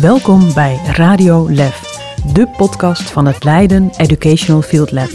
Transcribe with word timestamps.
Welkom 0.00 0.54
bij 0.54 0.80
Radio 0.86 1.50
LEF, 1.50 1.80
de 2.32 2.48
podcast 2.56 3.02
van 3.02 3.26
het 3.26 3.44
Leiden 3.44 3.90
Educational 3.96 4.62
Field 4.62 4.90
Lab. 4.90 5.10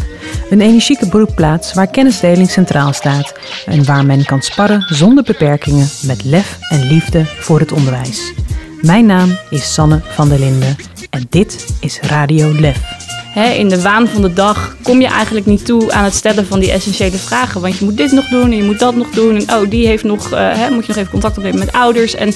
Een 0.49 0.61
energieke 0.61 1.09
broedplaats 1.09 1.73
waar 1.73 1.87
kennisdeling 1.87 2.49
centraal 2.49 2.93
staat 2.93 3.33
en 3.65 3.85
waar 3.85 4.05
men 4.05 4.25
kan 4.25 4.41
sparren 4.41 4.81
zonder 4.87 5.23
beperkingen 5.23 5.87
met 6.03 6.23
lef 6.23 6.57
en 6.69 6.87
liefde 6.87 7.25
voor 7.25 7.59
het 7.59 7.71
onderwijs. 7.71 8.33
Mijn 8.81 9.05
naam 9.05 9.37
is 9.49 9.73
Sanne 9.73 10.01
van 10.03 10.29
der 10.29 10.39
Linden 10.39 10.75
en 11.09 11.25
dit 11.29 11.65
is 11.79 11.99
Radio 11.99 12.59
LEF. 12.59 12.98
In 13.35 13.69
de 13.69 13.81
waan 13.81 14.07
van 14.07 14.21
de 14.21 14.33
dag 14.33 14.75
kom 14.81 15.01
je 15.01 15.07
eigenlijk 15.07 15.45
niet 15.45 15.65
toe 15.65 15.91
aan 15.91 16.03
het 16.03 16.13
stellen 16.13 16.45
van 16.45 16.59
die 16.59 16.71
essentiële 16.71 17.17
vragen. 17.17 17.61
Want 17.61 17.77
je 17.77 17.85
moet 17.85 17.97
dit 17.97 18.11
nog 18.11 18.27
doen 18.27 18.51
en 18.51 18.57
je 18.57 18.63
moet 18.63 18.79
dat 18.79 18.95
nog 18.95 19.09
doen. 19.09 19.35
En 19.35 19.55
oh, 19.55 19.69
die 19.69 19.87
heeft 19.87 20.03
nog, 20.03 20.31
eh, 20.31 20.69
moet 20.69 20.85
je 20.85 20.87
nog 20.87 20.97
even 20.97 21.11
contact 21.11 21.37
opnemen 21.37 21.59
met 21.59 21.71
ouders. 21.71 22.15
En 22.15 22.33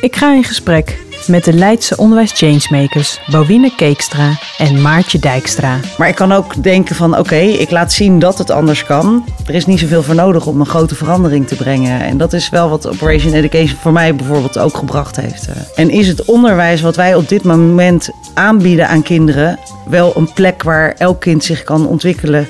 Ik 0.00 0.16
ga 0.16 0.32
in 0.32 0.44
gesprek 0.44 0.98
met 1.28 1.44
de 1.44 1.52
Leidse 1.52 1.96
onderwijs 1.96 2.32
changemakers 2.32 3.20
Bouwine 3.30 3.72
Keekstra 3.76 4.38
en 4.58 4.82
Maartje 4.82 5.18
Dijkstra. 5.18 5.80
Maar 5.98 6.08
ik 6.08 6.14
kan 6.14 6.32
ook 6.32 6.62
denken 6.62 6.96
van 6.96 7.18
oké, 7.18 7.36
ik 7.36 7.70
laat 7.70 7.92
zien 7.92 8.18
dat 8.18 8.38
het 8.38 8.50
anders 8.50 8.84
kan. 8.84 9.24
Er 9.46 9.54
is 9.54 9.66
niet 9.66 9.78
zoveel 9.78 10.02
voor 10.02 10.14
nodig 10.14 10.46
om 10.46 10.60
een 10.60 10.66
grote 10.66 10.94
verandering 10.94 11.46
te 11.46 11.56
brengen. 11.56 12.00
En 12.00 12.18
dat 12.18 12.32
is 12.32 12.48
wel 12.48 12.68
wat 12.68 12.88
Operation 12.88 13.32
Education 13.32 13.78
voor 13.80 13.92
mij 13.92 14.14
bijvoorbeeld 14.14 14.58
ook 14.58 14.76
gebracht 14.76 15.16
heeft. 15.16 15.48
En 15.74 15.90
is 15.90 16.08
het 16.08 16.24
onderwijs 16.24 16.80
wat 16.80 16.96
wij 16.96 17.14
op 17.14 17.28
dit 17.28 17.42
moment 17.42 18.10
aanbieden 18.34 18.88
aan 18.88 19.02
kinderen 19.02 19.58
wel 19.88 20.12
een 20.16 20.32
plek 20.32 20.62
waar 20.62 20.94
elk 20.98 21.20
kind 21.20 21.44
zich 21.44 21.62
kan 21.62 21.86
ontwikkelen 21.86 22.48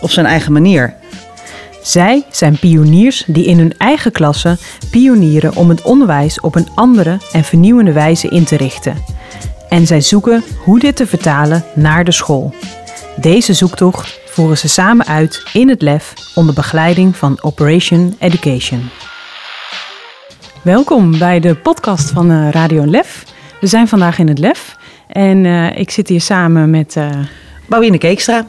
op 0.00 0.10
zijn 0.10 0.26
eigen 0.26 0.52
manier? 0.52 0.98
Zij 1.82 2.24
zijn 2.30 2.58
pioniers 2.58 3.24
die 3.26 3.44
in 3.44 3.58
hun 3.58 3.74
eigen 3.78 4.12
klasse 4.12 4.58
pionieren 4.90 5.56
om 5.56 5.68
het 5.68 5.82
onderwijs 5.82 6.40
op 6.40 6.54
een 6.54 6.68
andere 6.74 7.18
en 7.32 7.44
vernieuwende 7.44 7.92
wijze 7.92 8.28
in 8.28 8.44
te 8.44 8.56
richten. 8.56 9.04
En 9.68 9.86
zij 9.86 10.00
zoeken 10.00 10.44
hoe 10.64 10.78
dit 10.78 10.96
te 10.96 11.06
vertalen 11.06 11.64
naar 11.74 12.04
de 12.04 12.12
school. 12.12 12.54
Deze 13.16 13.52
zoektocht 13.52 14.20
voeren 14.26 14.58
ze 14.58 14.68
samen 14.68 15.06
uit 15.06 15.42
in 15.52 15.68
het 15.68 15.82
LEF 15.82 16.14
onder 16.34 16.54
begeleiding 16.54 17.16
van 17.16 17.38
Operation 17.42 18.16
Education. 18.18 18.88
Welkom 20.62 21.18
bij 21.18 21.40
de 21.40 21.54
podcast 21.54 22.10
van 22.10 22.30
eh, 22.30 22.50
Radio 22.50 22.86
LEF. 22.86 23.24
We 23.60 23.66
zijn 23.66 23.88
vandaag 23.88 24.18
in 24.18 24.28
het 24.28 24.38
LEF 24.38 24.76
en 25.06 25.46
eh, 25.46 25.78
ik 25.78 25.90
zit 25.90 26.08
hier 26.08 26.20
samen 26.20 26.70
met 26.70 26.96
uh, 26.96 27.10
Bouwine 27.66 27.98
Keekstra. 27.98 28.46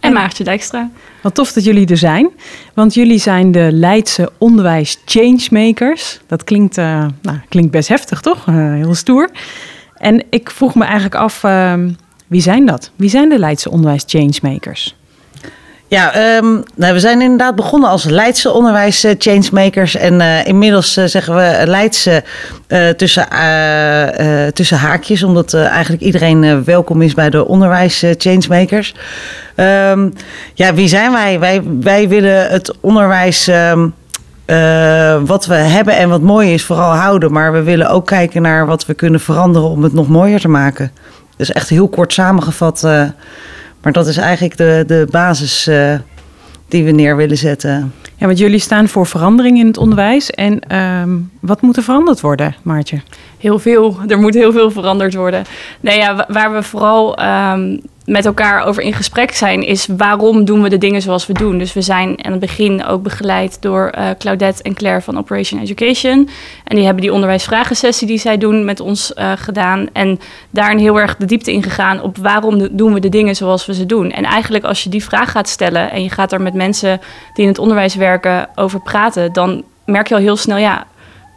En 0.00 0.12
Maartje 0.12 0.44
Dijkstra. 0.44 0.90
Wat 1.22 1.34
tof 1.34 1.52
dat 1.52 1.64
jullie 1.64 1.86
er 1.86 1.96
zijn, 1.96 2.28
want 2.74 2.94
jullie 2.94 3.18
zijn 3.18 3.52
de 3.52 3.68
Leidse 3.72 4.32
onderwijs 4.38 4.98
changemakers. 5.04 6.20
Dat 6.26 6.44
klinkt, 6.44 6.78
uh, 6.78 7.06
nou, 7.22 7.38
klinkt 7.48 7.70
best 7.70 7.88
heftig, 7.88 8.20
toch? 8.20 8.46
Uh, 8.46 8.54
heel 8.74 8.94
stoer. 8.94 9.30
En 9.94 10.24
ik 10.30 10.50
vroeg 10.50 10.74
me 10.74 10.84
eigenlijk 10.84 11.14
af, 11.14 11.42
uh, 11.42 11.74
wie 12.26 12.40
zijn 12.40 12.66
dat? 12.66 12.90
Wie 12.96 13.10
zijn 13.10 13.28
de 13.28 13.38
Leidse 13.38 13.70
onderwijs 13.70 14.04
changemakers? 14.06 14.96
Ja, 15.90 16.36
um, 16.36 16.62
nou, 16.74 16.92
we 16.92 17.00
zijn 17.00 17.20
inderdaad 17.20 17.56
begonnen 17.56 17.90
als 17.90 18.04
Leidse 18.04 18.52
onderwijs 18.52 19.04
uh, 19.04 19.14
changemakers. 19.18 19.96
En 19.96 20.20
uh, 20.20 20.46
inmiddels 20.46 20.96
uh, 20.96 21.04
zeggen 21.04 21.34
we 21.34 21.62
Leidse 21.64 22.24
tussen, 22.96 23.26
tussen 24.52 24.76
haakjes. 24.76 25.22
Omdat 25.22 25.54
eigenlijk 25.54 26.02
iedereen 26.02 26.64
welkom 26.64 27.02
is 27.02 27.14
bij 27.14 27.30
de 27.30 27.46
onderwijs 27.46 28.04
changemakers. 28.18 28.94
Um, 29.56 30.12
ja, 30.54 30.74
wie 30.74 30.88
zijn 30.88 31.12
wij? 31.12 31.38
Wij, 31.38 31.62
wij 31.80 32.08
willen 32.08 32.48
het 32.48 32.76
onderwijs... 32.80 33.46
Um, 33.46 33.94
wat 35.26 35.46
we 35.46 35.54
hebben 35.54 35.96
en 35.96 36.08
wat 36.08 36.20
mooi 36.20 36.52
is, 36.52 36.64
vooral 36.64 36.94
houden. 36.94 37.32
Maar 37.32 37.52
we 37.52 37.62
willen 37.62 37.90
ook 37.90 38.06
kijken 38.06 38.42
naar 38.42 38.66
wat 38.66 38.86
we 38.86 38.94
kunnen 38.94 39.20
veranderen 39.20 39.68
om 39.68 39.82
het 39.82 39.92
nog 39.92 40.08
mooier 40.08 40.40
te 40.40 40.48
maken. 40.48 40.92
Dus 41.36 41.52
echt 41.52 41.68
heel 41.68 41.88
kort 41.88 42.12
samengevat... 42.12 42.86
Maar 43.88 43.96
dat 43.96 44.06
is 44.06 44.16
eigenlijk 44.16 44.56
de, 44.56 44.84
de 44.86 45.06
basis 45.10 45.68
uh, 45.68 45.94
die 46.68 46.84
we 46.84 46.90
neer 46.90 47.16
willen 47.16 47.36
zetten. 47.36 47.94
Ja, 48.16 48.26
want 48.26 48.38
jullie 48.38 48.58
staan 48.58 48.88
voor 48.88 49.06
verandering 49.06 49.58
in 49.58 49.66
het 49.66 49.76
onderwijs. 49.76 50.30
En 50.30 50.76
um, 50.76 51.30
wat 51.40 51.60
moet 51.60 51.76
er 51.76 51.82
veranderd 51.82 52.20
worden, 52.20 52.54
Maartje? 52.62 53.00
Heel 53.38 53.58
veel. 53.58 53.96
Er 54.08 54.18
moet 54.18 54.34
heel 54.34 54.52
veel 54.52 54.70
veranderd 54.70 55.14
worden. 55.14 55.44
Nee, 55.80 55.98
ja, 55.98 56.26
waar 56.28 56.52
we 56.52 56.62
vooral 56.62 57.18
um, 57.52 57.80
met 58.08 58.26
elkaar 58.26 58.64
over 58.64 58.82
in 58.82 58.92
gesprek 58.92 59.32
zijn, 59.32 59.62
is 59.62 59.86
waarom 59.96 60.44
doen 60.44 60.62
we 60.62 60.68
de 60.68 60.78
dingen 60.78 61.02
zoals 61.02 61.26
we 61.26 61.32
doen. 61.32 61.58
Dus 61.58 61.72
we 61.72 61.82
zijn 61.82 62.24
aan 62.24 62.30
het 62.30 62.40
begin 62.40 62.84
ook 62.84 63.02
begeleid 63.02 63.62
door 63.62 63.92
uh, 63.98 64.10
Claudette 64.18 64.62
en 64.62 64.74
Claire 64.74 65.00
van 65.00 65.18
Operation 65.18 65.60
Education. 65.60 66.28
En 66.64 66.76
die 66.76 66.84
hebben 66.84 67.02
die 67.02 67.12
onderwijsvragensessie 67.12 68.06
die 68.06 68.18
zij 68.18 68.38
doen 68.38 68.64
met 68.64 68.80
ons 68.80 69.12
uh, 69.16 69.32
gedaan. 69.36 69.88
En 69.92 70.20
daarin 70.50 70.78
heel 70.78 71.00
erg 71.00 71.16
de 71.16 71.24
diepte 71.24 71.52
ingegaan 71.52 72.02
op 72.02 72.16
waarom 72.16 72.76
doen 72.76 72.94
we 72.94 73.00
de 73.00 73.08
dingen 73.08 73.36
zoals 73.36 73.66
we 73.66 73.74
ze 73.74 73.86
doen. 73.86 74.10
En 74.10 74.24
eigenlijk 74.24 74.64
als 74.64 74.82
je 74.82 74.90
die 74.90 75.04
vraag 75.04 75.30
gaat 75.30 75.48
stellen 75.48 75.90
en 75.90 76.02
je 76.02 76.10
gaat 76.10 76.32
er 76.32 76.42
met 76.42 76.54
mensen 76.54 77.00
die 77.34 77.42
in 77.44 77.50
het 77.50 77.58
onderwijs 77.58 77.94
werken 77.94 78.48
over 78.54 78.80
praten, 78.80 79.32
dan 79.32 79.64
merk 79.84 80.08
je 80.08 80.14
al 80.14 80.20
heel 80.20 80.36
snel, 80.36 80.56
ja, 80.56 80.86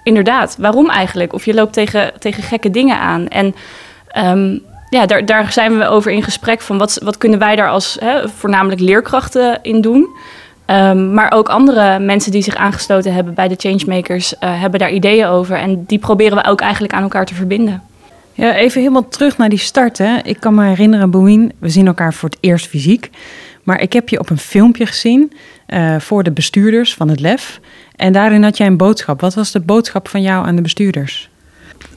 inderdaad, 0.04 0.56
waarom 0.60 0.90
eigenlijk? 0.90 1.34
Of 1.34 1.46
je 1.46 1.54
loopt 1.54 1.74
tegen, 1.74 2.12
tegen 2.20 2.44
gekke 2.44 2.70
dingen 2.70 3.00
aan. 3.00 3.28
En 3.28 3.56
um, 4.18 4.70
ja, 4.92 5.06
daar, 5.06 5.26
daar 5.26 5.52
zijn 5.52 5.78
we 5.78 5.86
over 5.86 6.12
in 6.12 6.24
gesprek 6.24 6.62
van 6.62 6.78
wat, 6.78 7.00
wat 7.04 7.18
kunnen 7.18 7.40
wij 7.40 7.56
daar 7.56 7.70
als 7.70 7.98
hè, 8.00 8.30
voornamelijk 8.30 8.82
leerkrachten 8.82 9.60
in 9.62 9.82
doen. 9.82 10.08
Um, 10.66 11.14
maar 11.14 11.32
ook 11.32 11.50
andere 11.50 12.00
mensen 12.00 12.32
die 12.32 12.42
zich 12.42 12.56
aangesloten 12.56 13.14
hebben 13.14 13.34
bij 13.34 13.48
de 13.48 13.56
changemakers 13.58 14.34
uh, 14.34 14.62
hebben 14.62 14.80
daar 14.80 14.92
ideeën 14.92 15.26
over. 15.26 15.56
En 15.56 15.84
die 15.88 16.00
proberen 16.00 16.38
we 16.38 16.46
ook 16.46 16.62
eigenlijk 16.62 16.94
aan 16.94 17.04
elkaar 17.04 17.26
te 17.26 17.34
verbinden. 17.34 17.84
Ja, 18.34 18.56
even 18.56 18.80
helemaal 18.80 19.08
terug 19.08 19.38
naar 19.38 19.50
die 19.50 19.60
start. 19.60 19.98
Hè. 19.98 20.18
Ik 20.24 20.40
kan 20.40 20.56
me 20.56 20.66
herinneren, 20.66 21.12
Boeien, 21.12 21.52
we 21.60 21.70
zien 21.70 21.88
elkaar 21.88 22.14
voor 22.14 22.30
het 22.30 22.38
eerst 22.42 22.68
fysiek. 22.68 23.10
Maar 23.64 23.82
ik 23.82 23.94
heb 23.94 24.10
je 24.10 24.20
op 24.20 24.30
een 24.30 24.38
filmpje 24.38 24.86
gezien 24.86 25.32
uh, 25.68 26.00
voor 26.00 26.24
de 26.24 26.32
bestuurders 26.32 26.94
van 26.94 27.10
het 27.10 27.20
LEF. 27.20 27.60
En 27.96 28.14
daarin 28.14 28.44
had 28.44 28.58
jij 28.58 28.68
een 28.68 28.78
boodschap. 28.78 29.22
Wat 29.22 29.34
was 29.34 29.52
de 29.52 29.60
boodschap 29.60 30.08
van 30.08 30.22
jou 30.22 30.46
aan 30.46 30.56
de 30.56 30.62
bestuurders? 30.62 31.31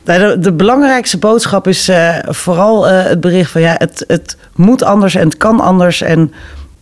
De, 0.04 0.36
de, 0.40 0.52
belangrijkste 0.52 1.18
boodschap 1.18 1.68
is 1.68 1.88
uh, 1.88 2.16
vooral 2.24 2.88
uh, 2.88 3.02
het 3.02 3.20
bericht 3.20 3.50
van 3.50 3.60
ja, 3.60 3.74
het, 3.78 4.04
het 4.06 4.36
moet 4.54 4.82
anders 4.82 5.14
en 5.14 5.24
het 5.24 5.36
kan 5.36 5.60
anders. 5.60 6.00
En 6.00 6.32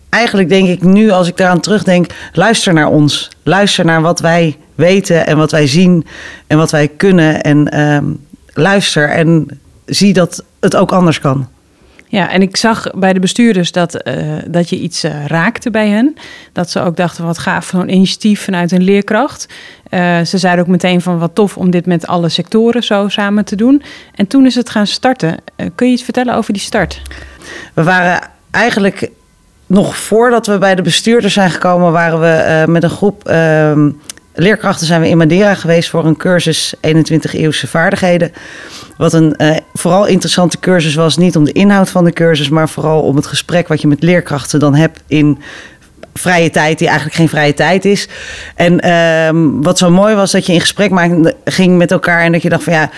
eigenlijk 0.09 0.49
denk 0.49 0.69
ik 0.69 0.83
nu, 0.83 1.11
als 1.11 1.29
ik 1.29 1.37
daaraan 1.37 1.61
terugdenk, 1.61 2.07
luister 2.33 2.73
naar 2.73 2.89
ons. 2.89 3.31
Luister 3.43 3.85
naar 3.85 4.03
wat 4.03 4.21
wij 4.21 4.57
weten 4.75 5.27
en 5.27 5.37
wat 5.37 5.51
wij 5.51 5.67
zien 5.67 6.07
en 6.47 6.57
wat 6.57 6.71
wij 6.71 6.89
kunnen. 6.89 7.43
En 7.43 7.75
uh, 7.75 7.99
luister 8.55 9.09
en 9.09 9.61
zie 9.87 10.13
dat 10.13 10.45
het 10.61 10.77
ook 10.77 10.93
anders 10.93 11.21
kan. 11.21 11.49
Ja, 12.13 12.31
en 12.31 12.43
ik 12.43 12.57
zag 12.57 12.91
bij 12.95 13.13
de 13.13 13.21
bestuurders 13.21 13.73
dat, 13.73 14.09
uh, 14.09 14.15
dat 14.47 14.69
je 14.69 14.79
iets 14.79 15.05
uh, 15.05 15.27
raakte 15.27 15.71
bij 15.71 15.89
hen. 15.89 16.15
Dat 16.53 16.71
ze 16.71 16.81
ook 16.81 16.97
dachten, 16.97 17.25
wat 17.25 17.39
gaaf, 17.39 17.67
zo'n 17.67 17.89
initiatief 17.89 18.45
vanuit 18.45 18.73
een 18.73 18.83
leerkracht. 18.83 19.47
Uh, 19.91 20.21
ze 20.21 20.39
zeiden 20.39 20.65
ook 20.65 20.71
meteen 20.71 21.01
van, 21.01 21.19
wat 21.19 21.35
tof 21.35 21.57
om 21.57 21.71
dit 21.71 21.87
met 21.87 22.07
alle 22.07 22.29
sectoren 22.29 22.83
zo 22.83 23.09
samen 23.09 23.45
te 23.45 23.57
doen. 23.57 23.83
En 24.15 24.27
toen 24.27 24.47
is 24.47 24.55
het 24.55 24.71
gaan 24.71 24.87
starten. 24.87 25.37
kun 25.75 25.87
je 25.87 25.93
iets 25.93 26.03
vertellen 26.03 26.35
over 26.35 26.53
die 26.53 26.63
start? 26.63 27.03
We 27.75 27.83
waren 27.83 28.21
eigenlijk 28.51 29.11
nog 29.67 29.97
voordat 29.97 30.47
we 30.47 30.59
bij 30.59 30.75
de 30.75 30.83
bestuurders 30.83 31.35
zijn 31.35 31.51
gekomen... 31.51 31.93
waren 31.93 32.21
we 32.21 32.65
met 32.67 32.83
een 32.83 32.91
groep 32.91 33.29
ehm, 33.29 33.91
leerkrachten 34.35 34.87
zijn 34.87 35.01
we 35.01 35.09
in 35.09 35.17
Madeira 35.17 35.55
geweest... 35.55 35.91
voor 35.91 36.05
een 36.05 36.17
cursus 36.17 36.75
21 36.81 37.35
eeuwse 37.35 37.67
vaardigheden... 37.67 38.33
Wat 38.97 39.13
een 39.13 39.35
uh, 39.39 39.57
vooral 39.75 40.07
interessante 40.07 40.59
cursus 40.59 40.95
was, 40.95 41.17
niet 41.17 41.37
om 41.37 41.45
de 41.45 41.53
inhoud 41.53 41.91
van 41.91 42.05
de 42.05 42.13
cursus, 42.13 42.49
maar 42.49 42.69
vooral 42.69 43.03
om 43.03 43.17
het 43.17 43.27
gesprek 43.27 43.69
wat 43.69 43.81
je 43.81 43.89
met 43.89 44.03
leerkrachten 44.03 44.61
dan 44.61 44.75
hebt 44.75 45.03
in 45.07 45.39
vrije 46.15 46.51
tijd, 46.51 46.79
die 46.79 46.87
eigenlijk 46.87 47.17
geen 47.17 47.29
vrije 47.29 47.55
tijd 47.55 47.85
is. 47.85 48.09
En 48.55 48.87
uh, 48.87 49.61
wat 49.63 49.79
zo 49.79 49.91
mooi 49.91 50.15
was, 50.15 50.31
dat 50.31 50.47
je 50.47 50.53
in 50.53 50.61
gesprek 50.61 50.93
ging 51.45 51.77
met 51.77 51.91
elkaar 51.91 52.23
en 52.23 52.33
dat 52.33 52.43
je 52.43 52.49
dacht 52.49 52.63
van 52.65 52.73
ja. 52.73 52.91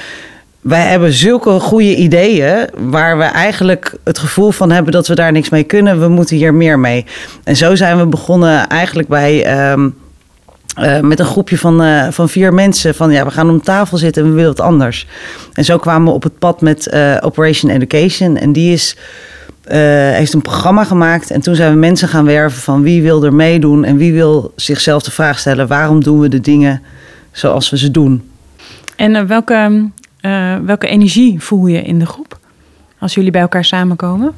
Wij 0.60 0.86
hebben 0.86 1.12
zulke 1.12 1.60
goede 1.60 1.96
ideeën 1.96 2.68
waar 2.74 3.18
we 3.18 3.24
eigenlijk 3.24 3.94
het 4.04 4.18
gevoel 4.18 4.50
van 4.50 4.70
hebben 4.70 4.92
dat 4.92 5.06
we 5.06 5.14
daar 5.14 5.32
niks 5.32 5.48
mee 5.48 5.64
kunnen. 5.64 6.00
We 6.00 6.08
moeten 6.08 6.36
hier 6.36 6.54
meer 6.54 6.78
mee. 6.78 7.04
En 7.44 7.56
zo 7.56 7.74
zijn 7.74 7.98
we 7.98 8.06
begonnen 8.06 8.68
eigenlijk 8.68 9.08
bij. 9.08 9.70
Um, 9.72 9.94
uh, 10.78 11.00
met 11.00 11.18
een 11.18 11.26
groepje 11.26 11.58
van, 11.58 11.82
uh, 11.82 12.06
van 12.10 12.28
vier 12.28 12.54
mensen 12.54 12.94
van 12.94 13.10
ja, 13.10 13.24
we 13.24 13.30
gaan 13.30 13.50
om 13.50 13.62
tafel 13.62 13.98
zitten 13.98 14.22
en 14.22 14.28
we 14.28 14.34
willen 14.34 14.50
het 14.50 14.60
anders. 14.60 15.06
En 15.52 15.64
zo 15.64 15.78
kwamen 15.78 16.08
we 16.08 16.14
op 16.14 16.22
het 16.22 16.38
pad 16.38 16.60
met 16.60 16.88
uh, 16.94 17.16
Operation 17.20 17.70
Education. 17.70 18.36
En 18.36 18.52
die 18.52 18.72
is, 18.72 18.96
heeft 20.12 20.32
een 20.32 20.42
programma 20.42 20.84
gemaakt. 20.84 21.30
En 21.30 21.40
toen 21.40 21.54
zijn 21.54 21.72
we 21.72 21.78
mensen 21.78 22.08
gaan 22.08 22.24
werven 22.24 22.62
van 22.62 22.82
wie 22.82 23.02
wil 23.02 23.24
er 23.24 23.34
meedoen 23.34 23.84
en 23.84 23.96
wie 23.96 24.12
wil 24.12 24.52
zichzelf 24.56 25.02
de 25.02 25.10
vraag 25.10 25.38
stellen: 25.38 25.66
waarom 25.66 26.02
doen 26.02 26.20
we 26.20 26.28
de 26.28 26.40
dingen 26.40 26.82
zoals 27.32 27.70
we 27.70 27.78
ze 27.78 27.90
doen? 27.90 28.30
En 28.96 29.26
welke, 29.26 29.90
welke 30.64 30.86
energie 30.86 31.40
voel 31.40 31.66
je 31.66 31.82
in 31.82 31.98
de 31.98 32.06
groep? 32.06 32.38
als 33.04 33.14
jullie 33.14 33.30
bij 33.30 33.40
elkaar 33.40 33.64
samenkomen? 33.64 34.34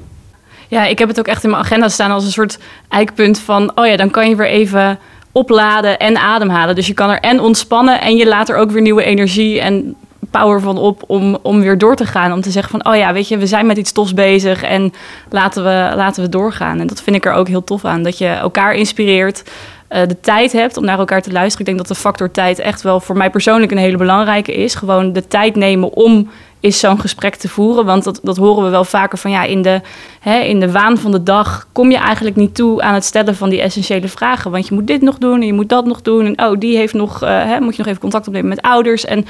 Ja, 0.68 0.84
ik 0.84 0.98
heb 0.98 1.08
het 1.08 1.18
ook 1.18 1.26
echt 1.26 1.44
in 1.44 1.50
mijn 1.50 1.62
agenda 1.62 1.88
staan 1.88 2.10
als 2.10 2.24
een 2.24 2.32
soort 2.32 2.58
eikpunt 2.88 3.38
van... 3.38 3.72
oh 3.74 3.86
ja, 3.86 3.96
dan 3.96 4.10
kan 4.10 4.28
je 4.28 4.36
weer 4.36 4.48
even 4.48 4.98
opladen 5.36 5.98
en 5.98 6.16
ademhalen. 6.16 6.74
Dus 6.74 6.86
je 6.86 6.94
kan 6.94 7.10
er 7.10 7.20
en 7.20 7.40
ontspannen 7.40 8.00
en 8.00 8.16
je 8.16 8.26
laat 8.26 8.48
er 8.48 8.56
ook 8.56 8.70
weer 8.70 8.82
nieuwe 8.82 9.04
energie 9.04 9.60
en 9.60 9.96
power 10.30 10.60
van 10.60 10.78
op 10.78 11.02
om, 11.06 11.38
om 11.42 11.60
weer 11.60 11.78
door 11.78 11.96
te 11.96 12.06
gaan. 12.06 12.32
Om 12.32 12.40
te 12.40 12.50
zeggen 12.50 12.80
van, 12.80 12.92
oh 12.92 12.98
ja, 12.98 13.12
weet 13.12 13.28
je, 13.28 13.38
we 13.38 13.46
zijn 13.46 13.66
met 13.66 13.76
iets 13.76 13.92
tofs 13.92 14.14
bezig 14.14 14.62
en 14.62 14.92
laten 15.30 15.62
we, 15.64 15.96
laten 15.96 16.22
we 16.22 16.28
doorgaan. 16.28 16.80
En 16.80 16.86
dat 16.86 17.02
vind 17.02 17.16
ik 17.16 17.26
er 17.26 17.32
ook 17.32 17.48
heel 17.48 17.64
tof 17.64 17.84
aan, 17.84 18.02
dat 18.02 18.18
je 18.18 18.26
elkaar 18.26 18.74
inspireert... 18.74 19.42
Uh, 19.90 20.00
de 20.06 20.20
tijd 20.20 20.52
hebt 20.52 20.76
om 20.76 20.84
naar 20.84 20.98
elkaar 20.98 21.22
te 21.22 21.32
luisteren. 21.32 21.60
Ik 21.60 21.66
denk 21.66 21.78
dat 21.78 21.96
de 21.96 22.02
factor 22.02 22.30
tijd 22.30 22.58
echt 22.58 22.82
wel 22.82 23.00
voor 23.00 23.16
mij 23.16 23.30
persoonlijk 23.30 23.72
een 23.72 23.78
hele 23.78 23.96
belangrijke 23.96 24.54
is. 24.54 24.74
Gewoon 24.74 25.12
de 25.12 25.28
tijd 25.28 25.56
nemen 25.56 25.92
om 25.92 26.30
is 26.66 26.78
zo'n 26.78 27.00
gesprek 27.00 27.34
te 27.34 27.48
voeren. 27.48 27.84
Want 27.84 28.04
dat, 28.04 28.20
dat 28.22 28.36
horen 28.36 28.64
we 28.64 28.70
wel 28.70 28.84
vaker 28.84 29.18
van 29.18 29.30
ja, 29.30 29.42
in 29.42 29.62
de, 29.62 29.80
hè, 30.20 30.38
in 30.38 30.60
de 30.60 30.72
waan 30.72 30.98
van 30.98 31.10
de 31.10 31.22
dag 31.22 31.68
kom 31.72 31.90
je 31.90 31.96
eigenlijk 31.96 32.36
niet 32.36 32.54
toe 32.54 32.82
aan 32.82 32.94
het 32.94 33.04
stellen 33.04 33.36
van 33.36 33.48
die 33.48 33.60
essentiële 33.60 34.08
vragen. 34.08 34.50
Want 34.50 34.68
je 34.68 34.74
moet 34.74 34.86
dit 34.86 35.02
nog 35.02 35.18
doen 35.18 35.40
en 35.40 35.46
je 35.46 35.52
moet 35.52 35.68
dat 35.68 35.86
nog 35.86 36.02
doen. 36.02 36.26
En 36.26 36.46
oh, 36.46 36.58
die 36.58 36.76
heeft 36.76 36.94
nog, 36.94 37.22
uh, 37.22 37.28
hè, 37.28 37.60
moet 37.60 37.72
je 37.72 37.78
nog 37.78 37.86
even 37.86 38.00
contact 38.00 38.26
opnemen 38.26 38.48
met 38.48 38.62
ouders. 38.62 39.04
En 39.04 39.26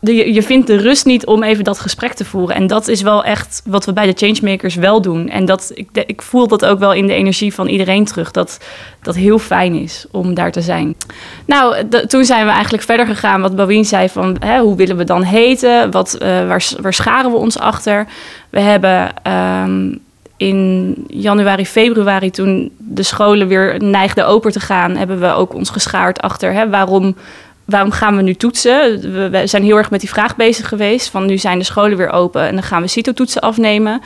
je 0.00 0.42
vindt 0.42 0.66
de 0.66 0.76
rust 0.76 1.06
niet 1.06 1.26
om 1.26 1.42
even 1.42 1.64
dat 1.64 1.80
gesprek 1.80 2.12
te 2.12 2.24
voeren. 2.24 2.56
En 2.56 2.66
dat 2.66 2.88
is 2.88 3.02
wel 3.02 3.24
echt 3.24 3.62
wat 3.64 3.84
we 3.84 3.92
bij 3.92 4.06
de 4.06 4.26
changemakers 4.26 4.74
wel 4.74 5.02
doen. 5.02 5.28
En 5.28 5.44
dat, 5.44 5.70
ik, 5.74 5.88
ik 6.06 6.22
voel 6.22 6.48
dat 6.48 6.64
ook 6.64 6.78
wel 6.78 6.92
in 6.92 7.06
de 7.06 7.14
energie 7.14 7.54
van 7.54 7.66
iedereen 7.66 8.04
terug. 8.04 8.30
Dat 8.30 8.58
dat 9.02 9.14
heel 9.14 9.38
fijn 9.38 9.74
is 9.74 10.06
om 10.10 10.34
daar 10.34 10.52
te 10.52 10.60
zijn. 10.60 10.94
Nou, 11.44 11.88
toen 12.06 12.24
zijn 12.24 12.46
we 12.46 12.52
eigenlijk 12.52 12.82
verder 12.82 13.06
gegaan. 13.06 13.40
Wat 13.40 13.56
Bawien 13.56 13.84
zei 13.84 14.08
van 14.08 14.36
hè, 14.38 14.60
hoe 14.60 14.76
willen 14.76 14.96
we 14.96 15.04
dan 15.04 15.22
heten? 15.22 15.90
Wat, 15.90 16.18
uh, 16.22 16.46
waar, 16.80 16.92
scharen 16.92 17.30
we 17.30 17.36
ons 17.36 17.58
achter? 17.58 18.06
We 18.50 18.60
hebben 18.60 19.12
um, 19.32 20.00
in 20.36 20.94
januari, 21.06 21.66
februari, 21.66 22.30
toen 22.30 22.70
de 22.76 23.02
scholen 23.02 23.48
weer 23.48 23.82
neigden 23.82 24.26
open 24.26 24.52
te 24.52 24.60
gaan, 24.60 24.96
hebben 24.96 25.20
we 25.20 25.32
ook 25.32 25.54
ons 25.54 25.70
geschaard 25.70 26.20
achter 26.20 26.52
hè, 26.52 26.68
waarom 26.68 27.16
waarom 27.70 27.90
gaan 27.90 28.16
we 28.16 28.22
nu 28.22 28.34
toetsen? 28.34 29.00
We, 29.30 29.46
zijn 29.46 29.62
heel 29.62 29.76
erg 29.76 29.90
met 29.90 30.00
die 30.00 30.08
vraag 30.08 30.36
bezig 30.36 30.68
geweest. 30.68 31.08
Van 31.08 31.26
nu 31.26 31.38
zijn 31.38 31.58
de 31.58 31.64
scholen 31.64 31.96
weer 31.96 32.10
open 32.10 32.46
en 32.46 32.54
dan 32.54 32.62
gaan 32.62 32.82
we 32.82 32.88
CITO-toetsen 32.88 33.40
afnemen. 33.40 34.00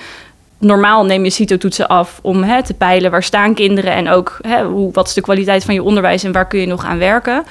Normaal 0.58 1.04
neem 1.04 1.24
je 1.24 1.30
CITO-toetsen 1.30 1.88
af 1.88 2.18
om 2.22 2.42
hè, 2.42 2.62
te 2.62 2.74
peilen 2.74 3.10
waar 3.10 3.22
staan 3.22 3.54
kinderen 3.54 3.92
en 3.92 4.08
ook 4.08 4.38
hè, 4.40 4.64
hoe, 4.64 4.92
wat 4.92 5.06
is 5.06 5.14
de 5.14 5.20
kwaliteit 5.20 5.64
van 5.64 5.74
je 5.74 5.82
onderwijs 5.82 6.24
en 6.24 6.32
waar 6.32 6.48
kun 6.48 6.60
je 6.60 6.66
nog 6.66 6.84
aan 6.84 6.98
werken. 6.98 7.44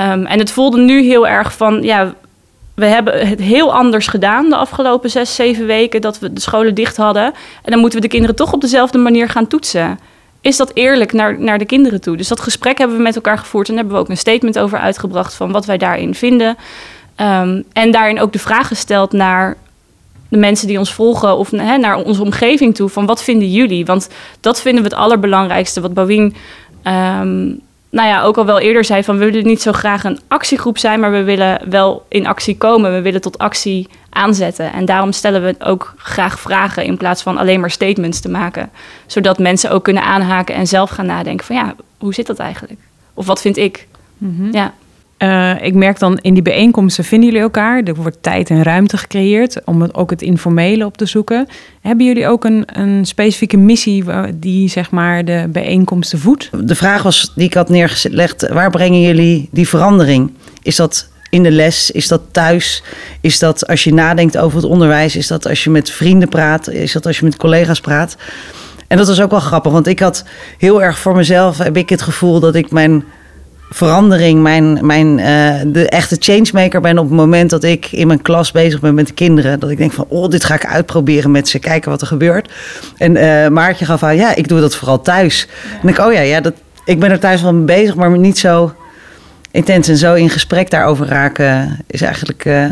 Um, 0.00 0.26
en 0.26 0.38
het 0.38 0.50
voelde 0.50 0.78
nu 0.78 1.02
heel 1.02 1.28
erg 1.28 1.52
van, 1.52 1.82
ja, 1.82 2.14
we 2.74 2.86
hebben 2.86 3.28
het 3.28 3.40
heel 3.40 3.74
anders 3.74 4.06
gedaan 4.06 4.48
de 4.48 4.56
afgelopen 4.56 5.10
zes, 5.10 5.34
zeven 5.34 5.66
weken 5.66 6.00
dat 6.00 6.18
we 6.18 6.32
de 6.32 6.40
scholen 6.40 6.74
dicht 6.74 6.96
hadden. 6.96 7.24
En 7.62 7.70
dan 7.70 7.80
moeten 7.80 7.98
we 7.98 8.04
de 8.04 8.12
kinderen 8.12 8.36
toch 8.36 8.52
op 8.52 8.60
dezelfde 8.60 8.98
manier 8.98 9.28
gaan 9.28 9.46
toetsen 9.46 9.98
is 10.40 10.56
dat 10.56 10.70
eerlijk 10.74 11.12
naar, 11.12 11.40
naar 11.40 11.58
de 11.58 11.64
kinderen 11.64 12.00
toe? 12.00 12.16
Dus 12.16 12.28
dat 12.28 12.40
gesprek 12.40 12.78
hebben 12.78 12.96
we 12.96 13.02
met 13.02 13.16
elkaar 13.16 13.38
gevoerd 13.38 13.68
en 13.68 13.76
hebben 13.76 13.94
we 13.94 14.00
ook 14.00 14.08
een 14.08 14.16
statement 14.16 14.58
over 14.58 14.78
uitgebracht 14.78 15.34
van 15.34 15.52
wat 15.52 15.66
wij 15.66 15.78
daarin 15.78 16.14
vinden. 16.14 16.56
Um, 17.16 17.64
en 17.72 17.90
daarin 17.90 18.20
ook 18.20 18.32
de 18.32 18.38
vraag 18.38 18.68
gesteld 18.68 19.12
naar 19.12 19.56
de 20.28 20.36
mensen 20.36 20.66
die 20.66 20.78
ons 20.78 20.94
volgen 20.94 21.36
of 21.36 21.52
naar 21.52 21.96
onze 21.96 22.22
omgeving 22.22 22.74
toe 22.74 22.88
van 22.88 23.06
wat 23.06 23.22
vinden 23.22 23.50
jullie? 23.50 23.84
Want 23.84 24.08
dat 24.40 24.60
vinden 24.60 24.82
we 24.82 24.88
het 24.88 24.98
allerbelangrijkste. 24.98 25.80
Wat 25.80 25.94
Bawien 25.94 26.34
um, 26.84 27.60
nou 27.90 28.08
ja, 28.08 28.22
ook 28.22 28.36
al 28.36 28.44
wel 28.44 28.58
eerder 28.58 28.84
zei 28.84 29.04
van 29.04 29.18
we 29.18 29.24
willen 29.24 29.46
niet 29.46 29.62
zo 29.62 29.72
graag 29.72 30.04
een 30.04 30.20
actiegroep 30.28 30.78
zijn, 30.78 31.00
maar 31.00 31.12
we 31.12 31.22
willen 31.22 31.60
wel 31.70 32.06
in 32.08 32.26
actie 32.26 32.56
komen. 32.56 32.92
We 32.92 33.00
willen 33.00 33.20
tot 33.20 33.38
actie 33.38 33.88
aanzetten. 34.18 34.72
En 34.72 34.84
daarom 34.84 35.12
stellen 35.12 35.44
we 35.44 35.54
ook 35.58 35.94
graag 35.96 36.40
vragen 36.40 36.84
in 36.84 36.96
plaats 36.96 37.22
van 37.22 37.38
alleen 37.38 37.60
maar 37.60 37.70
statements 37.70 38.20
te 38.20 38.28
maken. 38.28 38.70
Zodat 39.06 39.38
mensen 39.38 39.70
ook 39.70 39.84
kunnen 39.84 40.02
aanhaken 40.02 40.54
en 40.54 40.66
zelf 40.66 40.90
gaan 40.90 41.06
nadenken 41.06 41.46
van 41.46 41.56
ja, 41.56 41.74
hoe 41.98 42.14
zit 42.14 42.26
dat 42.26 42.38
eigenlijk? 42.38 42.80
Of 43.14 43.26
wat 43.26 43.40
vind 43.40 43.56
ik? 43.56 43.86
Mm-hmm. 44.18 44.52
Ja. 44.52 44.74
Uh, 45.18 45.62
ik 45.62 45.74
merk 45.74 45.98
dan 45.98 46.18
in 46.18 46.34
die 46.34 46.42
bijeenkomsten 46.42 47.04
vinden 47.04 47.28
jullie 47.28 47.44
elkaar. 47.44 47.82
Er 47.82 47.94
wordt 47.94 48.22
tijd 48.22 48.50
en 48.50 48.62
ruimte 48.62 48.96
gecreëerd 48.96 49.64
om 49.64 49.82
het, 49.82 49.94
ook 49.94 50.10
het 50.10 50.22
informele 50.22 50.84
op 50.84 50.96
te 50.96 51.06
zoeken. 51.06 51.46
Hebben 51.80 52.06
jullie 52.06 52.26
ook 52.26 52.44
een, 52.44 52.64
een 52.66 53.06
specifieke 53.06 53.56
missie 53.56 54.04
die 54.34 54.68
zeg 54.68 54.90
maar 54.90 55.24
de 55.24 55.48
bijeenkomsten 55.52 56.18
voedt? 56.18 56.50
De 56.68 56.74
vraag 56.74 57.02
was 57.02 57.32
die 57.34 57.44
ik 57.44 57.54
had 57.54 57.68
neergelegd: 57.68 58.48
waar 58.48 58.70
brengen 58.70 59.00
jullie 59.00 59.48
die 59.50 59.68
verandering? 59.68 60.30
Is 60.62 60.76
dat 60.76 61.08
in 61.30 61.42
de 61.42 61.50
les? 61.50 61.90
Is 61.90 62.08
dat 62.08 62.22
thuis? 62.30 62.82
Is 63.20 63.38
dat 63.38 63.66
als 63.66 63.84
je 63.84 63.94
nadenkt 63.94 64.38
over 64.38 64.56
het 64.56 64.66
onderwijs? 64.66 65.16
Is 65.16 65.26
dat 65.26 65.48
als 65.48 65.64
je 65.64 65.70
met 65.70 65.90
vrienden 65.90 66.28
praat? 66.28 66.68
Is 66.68 66.92
dat 66.92 67.06
als 67.06 67.18
je 67.18 67.24
met 67.24 67.36
collega's 67.36 67.80
praat? 67.80 68.16
En 68.88 68.96
dat 68.96 69.06
was 69.06 69.20
ook 69.20 69.30
wel 69.30 69.40
grappig, 69.40 69.72
want 69.72 69.86
ik 69.86 70.00
had 70.00 70.24
heel 70.58 70.82
erg 70.82 70.98
voor 70.98 71.16
mezelf 71.16 71.58
heb 71.58 71.76
ik 71.76 71.88
het 71.88 72.02
gevoel 72.02 72.40
dat 72.40 72.54
ik 72.54 72.70
mijn 72.70 73.04
verandering, 73.70 74.42
mijn, 74.42 74.86
mijn, 74.86 75.18
uh, 75.18 75.72
de 75.72 75.88
echte 75.88 76.16
changemaker 76.18 76.80
ben 76.80 76.98
op 76.98 77.04
het 77.04 77.16
moment 77.16 77.50
dat 77.50 77.64
ik 77.64 77.92
in 77.92 78.06
mijn 78.06 78.22
klas 78.22 78.52
bezig 78.52 78.80
ben 78.80 78.94
met 78.94 79.06
de 79.06 79.12
kinderen. 79.12 79.60
Dat 79.60 79.70
ik 79.70 79.78
denk 79.78 79.92
van, 79.92 80.04
oh, 80.08 80.28
dit 80.28 80.44
ga 80.44 80.54
ik 80.54 80.66
uitproberen 80.66 81.30
met 81.30 81.48
ze, 81.48 81.58
kijken 81.58 81.90
wat 81.90 82.00
er 82.00 82.06
gebeurt. 82.06 82.52
En 82.96 83.16
uh, 83.16 83.48
Maartje 83.48 83.84
gaf 83.84 84.02
aan, 84.02 84.16
ja, 84.16 84.34
ik 84.34 84.48
doe 84.48 84.60
dat 84.60 84.76
vooral 84.76 85.00
thuis. 85.00 85.48
Ja. 85.48 85.78
En 85.82 85.88
ik, 85.88 85.98
oh 85.98 86.12
ja, 86.12 86.20
ja 86.20 86.40
dat, 86.40 86.54
ik 86.84 86.98
ben 86.98 87.10
er 87.10 87.18
thuis 87.18 87.42
wel 87.42 87.54
mee 87.54 87.64
bezig, 87.64 87.94
maar 87.94 88.18
niet 88.18 88.38
zo 88.38 88.74
intens 89.50 89.88
en 89.88 89.96
zo 89.96 90.14
in 90.14 90.30
gesprek 90.30 90.70
daarover 90.70 91.06
raken 91.06 91.78
is 91.86 92.02
eigenlijk... 92.02 92.44
Uh, 92.44 92.70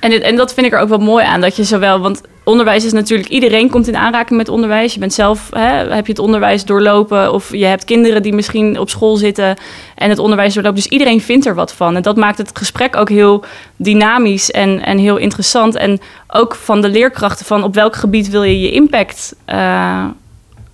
en, 0.00 0.22
en 0.22 0.36
dat 0.36 0.54
vind 0.54 0.66
ik 0.66 0.72
er 0.72 0.78
ook 0.78 0.88
wel 0.88 0.98
mooi 0.98 1.24
aan, 1.24 1.40
dat 1.40 1.56
je 1.56 1.64
zowel, 1.64 2.00
want 2.00 2.20
onderwijs 2.44 2.84
is 2.84 2.92
natuurlijk, 2.92 3.28
iedereen 3.28 3.70
komt 3.70 3.88
in 3.88 3.96
aanraking 3.96 4.38
met 4.38 4.48
onderwijs. 4.48 4.94
Je 4.94 5.00
bent 5.00 5.12
zelf, 5.12 5.48
hè, 5.50 5.94
heb 5.94 6.06
je 6.06 6.12
het 6.12 6.18
onderwijs 6.18 6.64
doorlopen 6.64 7.32
of 7.32 7.52
je 7.52 7.64
hebt 7.64 7.84
kinderen 7.84 8.22
die 8.22 8.32
misschien 8.32 8.78
op 8.78 8.90
school 8.90 9.16
zitten 9.16 9.56
en 9.94 10.08
het 10.08 10.18
onderwijs 10.18 10.54
doorlopen. 10.54 10.80
Dus 10.80 10.90
iedereen 10.90 11.20
vindt 11.20 11.46
er 11.46 11.54
wat 11.54 11.72
van. 11.72 11.96
En 11.96 12.02
dat 12.02 12.16
maakt 12.16 12.38
het 12.38 12.50
gesprek 12.52 12.96
ook 12.96 13.08
heel 13.08 13.44
dynamisch 13.76 14.50
en, 14.50 14.84
en 14.84 14.98
heel 14.98 15.16
interessant. 15.16 15.74
En 15.74 16.00
ook 16.28 16.54
van 16.54 16.80
de 16.80 16.88
leerkrachten 16.88 17.46
van 17.46 17.62
op 17.62 17.74
welk 17.74 17.96
gebied 17.96 18.30
wil 18.30 18.42
je 18.42 18.60
je 18.60 18.70
impact 18.70 19.34
uh, 19.48 20.04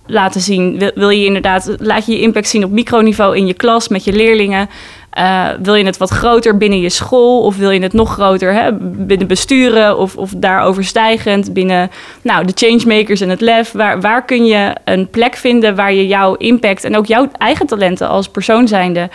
laten 0.05 0.41
zien? 0.41 0.79
Wil, 0.79 0.91
wil 0.95 1.09
je 1.09 1.25
inderdaad, 1.25 1.75
laat 1.79 2.05
je 2.05 2.11
je 2.11 2.21
impact 2.21 2.47
zien 2.47 2.63
op 2.63 2.71
microniveau 2.71 3.37
in 3.37 3.47
je 3.47 3.53
klas 3.53 3.87
met 3.87 4.03
je 4.03 4.13
leerlingen? 4.13 4.69
Uh, 5.17 5.47
wil 5.61 5.75
je 5.75 5.85
het 5.85 5.97
wat 5.97 6.09
groter 6.09 6.57
binnen 6.57 6.79
je 6.79 6.89
school 6.89 7.43
of 7.43 7.57
wil 7.57 7.69
je 7.69 7.81
het 7.81 7.93
nog 7.93 8.13
groter 8.13 8.53
hè, 8.53 8.73
binnen 8.81 9.27
besturen 9.27 9.97
of, 9.97 10.15
of 10.15 10.33
daaroverstijgend 10.37 11.53
binnen 11.53 11.89
nou, 12.21 12.45
de 12.45 12.51
changemakers 12.55 13.21
en 13.21 13.29
het 13.29 13.41
lef? 13.41 13.71
Waar, 13.71 14.01
waar 14.01 14.25
kun 14.25 14.45
je 14.45 14.75
een 14.83 15.09
plek 15.09 15.35
vinden 15.35 15.75
waar 15.75 15.93
je 15.93 16.07
jouw 16.07 16.35
impact 16.35 16.83
en 16.83 16.97
ook 16.97 17.05
jouw 17.05 17.29
eigen 17.37 17.67
talenten 17.67 18.07
als 18.07 18.29
persoon 18.29 18.67
zijnde 18.67 19.09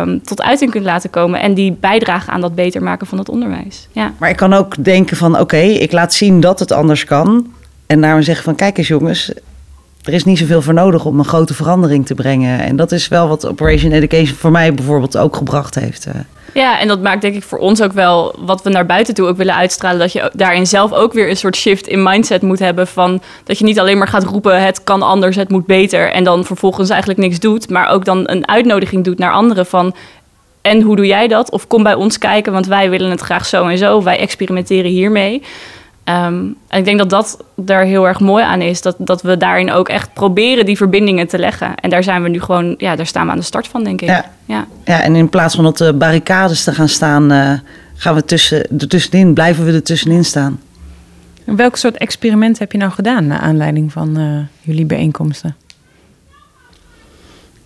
um, 0.00 0.22
tot 0.22 0.42
uiting 0.42 0.70
kunt 0.70 0.84
laten 0.84 1.10
komen 1.10 1.40
en 1.40 1.54
die 1.54 1.76
bijdragen 1.80 2.32
aan 2.32 2.40
dat 2.40 2.54
beter 2.54 2.82
maken 2.82 3.06
van 3.06 3.18
het 3.18 3.28
onderwijs? 3.28 3.88
Ja. 3.92 4.12
Maar 4.18 4.30
ik 4.30 4.36
kan 4.36 4.52
ook 4.52 4.84
denken 4.84 5.16
van 5.16 5.38
oké, 5.38 5.56
ik 5.56 5.92
laat 5.92 6.14
zien 6.14 6.40
dat 6.40 6.58
het 6.58 6.72
anders 6.72 7.04
kan. 7.04 7.46
En 7.86 8.00
daarom 8.00 8.22
zeggen 8.22 8.44
van 8.44 8.54
kijk 8.54 8.78
eens 8.78 8.88
jongens, 8.88 9.32
er 10.06 10.12
is 10.12 10.24
niet 10.24 10.38
zoveel 10.38 10.62
voor 10.62 10.74
nodig 10.74 11.04
om 11.04 11.18
een 11.18 11.24
grote 11.24 11.54
verandering 11.54 12.06
te 12.06 12.14
brengen. 12.14 12.60
En 12.60 12.76
dat 12.76 12.92
is 12.92 13.08
wel 13.08 13.28
wat 13.28 13.46
Operation 13.46 13.92
Education 13.92 14.36
voor 14.36 14.50
mij 14.50 14.74
bijvoorbeeld 14.74 15.16
ook 15.16 15.36
gebracht 15.36 15.74
heeft. 15.74 16.06
Eh. 16.06 16.14
Ja, 16.54 16.80
en 16.80 16.88
dat 16.88 17.02
maakt 17.02 17.20
denk 17.20 17.34
ik 17.34 17.42
voor 17.42 17.58
ons 17.58 17.82
ook 17.82 17.92
wel 17.92 18.34
wat 18.38 18.62
we 18.62 18.70
naar 18.70 18.86
buiten 18.86 19.14
toe 19.14 19.26
ook 19.26 19.36
willen 19.36 19.54
uitstralen. 19.54 19.98
Dat 19.98 20.12
je 20.12 20.30
daarin 20.32 20.66
zelf 20.66 20.92
ook 20.92 21.12
weer 21.12 21.28
een 21.30 21.36
soort 21.36 21.56
shift 21.56 21.86
in 21.86 22.02
mindset 22.02 22.42
moet 22.42 22.58
hebben. 22.58 22.86
Van 22.86 23.22
dat 23.44 23.58
je 23.58 23.64
niet 23.64 23.80
alleen 23.80 23.98
maar 23.98 24.08
gaat 24.08 24.24
roepen: 24.24 24.64
het 24.64 24.84
kan 24.84 25.02
anders, 25.02 25.36
het 25.36 25.50
moet 25.50 25.66
beter. 25.66 26.12
En 26.12 26.24
dan 26.24 26.44
vervolgens 26.44 26.90
eigenlijk 26.90 27.20
niks 27.20 27.40
doet. 27.40 27.70
Maar 27.70 27.88
ook 27.88 28.04
dan 28.04 28.22
een 28.28 28.48
uitnodiging 28.48 29.04
doet 29.04 29.18
naar 29.18 29.32
anderen 29.32 29.66
van. 29.66 29.94
En 30.60 30.80
hoe 30.80 30.96
doe 30.96 31.06
jij 31.06 31.28
dat? 31.28 31.50
Of 31.50 31.66
kom 31.66 31.82
bij 31.82 31.94
ons 31.94 32.18
kijken, 32.18 32.52
want 32.52 32.66
wij 32.66 32.90
willen 32.90 33.10
het 33.10 33.20
graag 33.20 33.46
zo 33.46 33.66
en 33.66 33.78
zo. 33.78 34.02
Wij 34.02 34.18
experimenteren 34.18 34.90
hiermee. 34.90 35.42
Um, 36.08 36.56
en 36.68 36.78
ik 36.78 36.84
denk 36.84 36.98
dat 36.98 37.10
dat 37.10 37.44
daar 37.54 37.84
heel 37.84 38.06
erg 38.06 38.20
mooi 38.20 38.44
aan 38.44 38.60
is. 38.60 38.82
Dat, 38.82 38.96
dat 38.98 39.22
we 39.22 39.36
daarin 39.36 39.72
ook 39.72 39.88
echt 39.88 40.12
proberen 40.12 40.66
die 40.66 40.76
verbindingen 40.76 41.26
te 41.26 41.38
leggen. 41.38 41.74
En 41.74 41.90
daar 41.90 42.02
zijn 42.02 42.22
we 42.22 42.28
nu 42.28 42.40
gewoon, 42.40 42.74
ja, 42.78 42.96
daar 42.96 43.06
staan 43.06 43.26
we 43.26 43.32
aan 43.32 43.38
de 43.38 43.44
start 43.44 43.68
van, 43.68 43.84
denk 43.84 44.00
ik. 44.00 44.08
Ja, 44.08 44.24
ja. 44.44 44.66
ja 44.84 45.02
en 45.02 45.16
in 45.16 45.28
plaats 45.28 45.54
van 45.54 45.66
op 45.66 45.76
de 45.76 45.92
barricades 45.92 46.64
te 46.64 46.72
gaan 46.72 46.88
staan, 46.88 47.32
uh, 47.32 47.52
gaan 47.94 48.14
we 48.14 48.24
tussen, 48.24 48.78
er 48.78 48.88
tussenin, 48.88 49.34
blijven 49.34 49.64
we 49.64 49.72
er 49.72 49.82
tussenin 49.82 50.24
staan. 50.24 50.60
En 51.44 51.56
welk 51.56 51.76
soort 51.76 51.96
experiment 51.96 52.58
heb 52.58 52.72
je 52.72 52.78
nou 52.78 52.92
gedaan 52.92 53.26
naar 53.26 53.38
aanleiding 53.38 53.92
van 53.92 54.18
uh, 54.18 54.38
jullie 54.60 54.86
bijeenkomsten? 54.86 55.56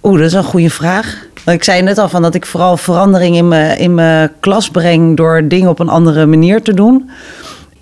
Oeh, 0.02 0.18
dat 0.18 0.26
is 0.26 0.32
een 0.32 0.44
goede 0.44 0.70
vraag. 0.70 1.26
Ik 1.47 1.64
zei 1.64 1.82
net 1.82 1.99
al 1.99 2.09
van 2.09 2.23
dat 2.23 2.35
ik 2.35 2.47
vooral 2.47 2.76
verandering 2.76 3.37
in 3.37 3.49
mijn, 3.49 3.78
in 3.78 3.94
mijn 3.94 4.30
klas 4.40 4.70
breng 4.70 5.16
door 5.16 5.49
dingen 5.49 5.68
op 5.68 5.78
een 5.78 5.88
andere 5.88 6.26
manier 6.26 6.62
te 6.62 6.75
doen 6.75 7.11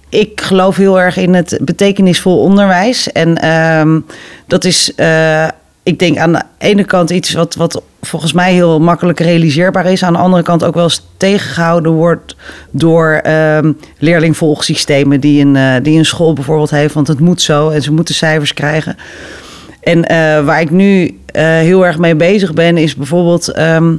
ik 0.09 0.41
geloof 0.41 0.77
heel 0.77 1.01
erg 1.01 1.17
in 1.17 1.35
het 1.35 1.59
betekenisvol 1.63 2.41
onderwijs. 2.41 3.13
En 3.13 3.51
um, 3.79 4.07
dat 4.47 4.65
is, 4.65 4.93
uh, 4.97 5.49
ik 5.83 5.99
denk 5.99 6.17
aan 6.17 6.33
de 6.33 6.43
ene 6.59 6.85
kant 6.85 7.11
iets 7.11 7.33
wat, 7.33 7.55
wat 7.55 7.83
volgens 8.01 8.33
mij 8.33 8.53
heel 8.53 8.81
makkelijk 8.81 9.21
realiseerbaar 9.21 9.87
is. 9.87 10.03
Aan 10.03 10.13
de 10.13 10.19
andere 10.19 10.43
kant 10.43 10.65
ook 10.65 10.75
wel 10.75 10.85
eens 10.85 11.07
tegengehouden 11.17 11.93
wordt 11.93 12.37
door 12.71 13.11
ehm, 13.13 13.73
leerlingvolgsystemen 13.99 15.21
die 15.21 15.45
een, 15.45 15.57
eh, 15.57 15.75
die 15.83 15.99
een 15.99 16.05
school 16.05 16.33
bijvoorbeeld 16.33 16.71
heeft. 16.71 16.95
Want 16.95 17.09
het 17.09 17.21
moet 17.21 17.43
zo 17.43 17.69
en 17.69 17.83
ze 17.83 17.93
moeten 17.93 18.15
cijfers 18.15 18.55
krijgen. 18.55 18.97
En 19.81 20.05
eh, 20.05 20.45
waar 20.45 20.61
ik 20.61 20.71
nu 20.71 21.19
heel 21.33 21.87
erg 21.87 21.99
mee 21.99 22.15
bezig 22.15 22.55
ben, 22.55 22.77
is 22.77 22.95
bijvoorbeeld. 22.97 23.49
ehm, 23.49 23.95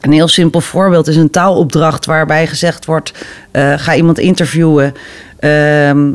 een 0.00 0.12
heel 0.12 0.28
simpel 0.28 0.60
voorbeeld 0.60 1.06
is 1.06 1.16
een 1.16 1.30
taalopdracht 1.30 2.06
waarbij 2.06 2.46
gezegd 2.46 2.84
wordt: 2.84 3.12
eh, 3.50 3.74
ga 3.76 3.94
iemand 3.94 4.18
interviewen. 4.18 4.94
Ehm, 5.38 6.10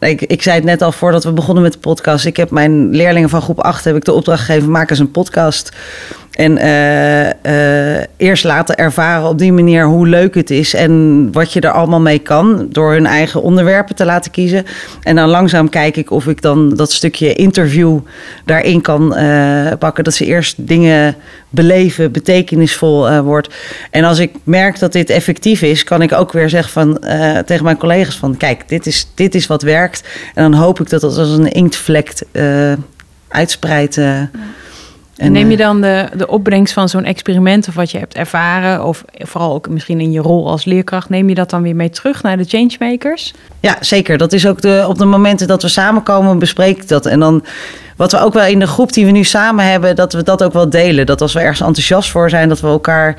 ik, 0.00 0.22
ik 0.22 0.42
zei 0.42 0.56
het 0.56 0.64
net 0.64 0.82
al 0.82 0.92
voordat 0.92 1.24
we 1.24 1.32
begonnen 1.32 1.62
met 1.62 1.72
de 1.72 1.78
podcast. 1.78 2.24
Ik 2.24 2.36
heb 2.36 2.50
mijn 2.50 2.90
leerlingen 2.90 3.28
van 3.28 3.42
groep 3.42 3.60
8 3.60 3.84
heb 3.84 3.96
ik 3.96 4.04
de 4.04 4.12
opdracht 4.12 4.44
gegeven: 4.44 4.70
maak 4.70 4.90
eens 4.90 4.98
een 4.98 5.10
podcast. 5.10 5.72
En 6.36 6.58
eh, 6.58 7.96
eh, 7.98 8.04
eerst 8.16 8.44
laten 8.44 8.76
ervaren 8.76 9.28
op 9.28 9.38
die 9.38 9.52
manier 9.52 9.86
hoe 9.86 10.08
leuk 10.08 10.34
het 10.34 10.50
is 10.50 10.74
en 10.74 11.28
wat 11.32 11.52
je 11.52 11.60
er 11.60 11.70
allemaal 11.70 12.00
mee 12.00 12.18
kan. 12.18 12.66
Door 12.70 12.92
hun 12.92 13.06
eigen 13.06 13.42
onderwerpen 13.42 13.94
te 13.94 14.04
laten 14.04 14.30
kiezen. 14.30 14.64
En 15.02 15.16
dan 15.16 15.28
langzaam 15.28 15.68
kijk 15.68 15.96
ik 15.96 16.10
of 16.10 16.26
ik 16.26 16.42
dan 16.42 16.74
dat 16.74 16.92
stukje 16.92 17.32
interview 17.32 17.98
daarin 18.44 18.80
kan 18.80 19.16
eh, 19.16 19.72
pakken. 19.78 20.04
Dat 20.04 20.14
ze 20.14 20.24
eerst 20.24 20.54
dingen 20.68 21.16
beleven, 21.48 22.12
betekenisvol 22.12 23.20
wordt. 23.20 23.54
En 23.90 24.04
als 24.04 24.18
ik 24.18 24.30
merk 24.44 24.78
dat 24.78 24.92
dit 24.92 25.10
effectief 25.10 25.62
is, 25.62 25.84
kan 25.84 26.02
ik 26.02 26.12
ook 26.12 26.32
weer 26.32 26.48
zeggen 26.48 26.72
van, 26.72 26.98
tegen 27.46 27.64
mijn 27.64 27.76
collega's 27.76 28.16
van... 28.16 28.36
kijk, 28.36 28.68
dit 28.68 28.86
is, 28.86 29.10
dit 29.14 29.34
is 29.34 29.46
wat 29.46 29.62
werkt. 29.62 30.02
En 30.34 30.50
dan 30.50 30.60
hoop 30.60 30.80
ik 30.80 30.90
dat 30.90 31.00
dat 31.00 31.18
als 31.18 31.30
een 31.30 31.52
inktvlek 31.52 32.12
eh, 32.32 32.72
uitspreidt. 33.28 34.00
En 35.16 35.32
neem 35.32 35.50
je 35.50 35.56
eh, 35.56 35.62
dan 35.62 35.80
de, 35.80 36.08
de 36.16 36.28
opbrengst 36.28 36.72
van 36.72 36.88
zo'n 36.88 37.04
experiment 37.04 37.68
of 37.68 37.74
wat 37.74 37.90
je 37.90 37.98
hebt 37.98 38.14
ervaren, 38.14 38.84
of 38.84 39.04
vooral 39.12 39.54
ook 39.54 39.68
misschien 39.68 40.00
in 40.00 40.12
je 40.12 40.20
rol 40.20 40.50
als 40.50 40.64
leerkracht, 40.64 41.08
neem 41.08 41.28
je 41.28 41.34
dat 41.34 41.50
dan 41.50 41.62
weer 41.62 41.76
mee 41.76 41.90
terug 41.90 42.22
naar 42.22 42.36
de 42.36 42.44
changemakers? 42.44 43.34
Ja, 43.60 43.76
zeker. 43.80 44.18
Dat 44.18 44.32
is 44.32 44.46
ook 44.46 44.60
de, 44.60 44.84
op 44.88 44.98
de 44.98 45.04
momenten 45.04 45.46
dat 45.46 45.62
we 45.62 45.68
samenkomen, 45.68 46.38
bespreek 46.38 46.76
ik 46.76 46.88
dat. 46.88 47.06
En 47.06 47.20
dan 47.20 47.44
wat 47.96 48.12
we 48.12 48.18
ook 48.18 48.34
wel 48.34 48.46
in 48.46 48.58
de 48.58 48.66
groep 48.66 48.92
die 48.92 49.04
we 49.04 49.10
nu 49.10 49.24
samen 49.24 49.64
hebben, 49.64 49.96
dat 49.96 50.12
we 50.12 50.22
dat 50.22 50.42
ook 50.42 50.52
wel 50.52 50.70
delen. 50.70 51.06
Dat 51.06 51.20
als 51.20 51.32
we 51.32 51.40
ergens 51.40 51.60
enthousiast 51.60 52.10
voor 52.10 52.30
zijn, 52.30 52.48
dat 52.48 52.60
we 52.60 52.66
elkaar 52.66 53.16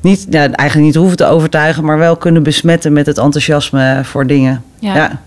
niet, 0.00 0.26
eigenlijk 0.30 0.74
niet 0.86 0.94
hoeven 0.94 1.16
te 1.16 1.26
overtuigen, 1.26 1.84
maar 1.84 1.98
wel 1.98 2.16
kunnen 2.16 2.42
besmetten 2.42 2.92
met 2.92 3.06
het 3.06 3.18
enthousiasme 3.18 4.00
voor 4.04 4.26
dingen. 4.26 4.64
Ja. 4.78 4.94
ja. 4.94 5.20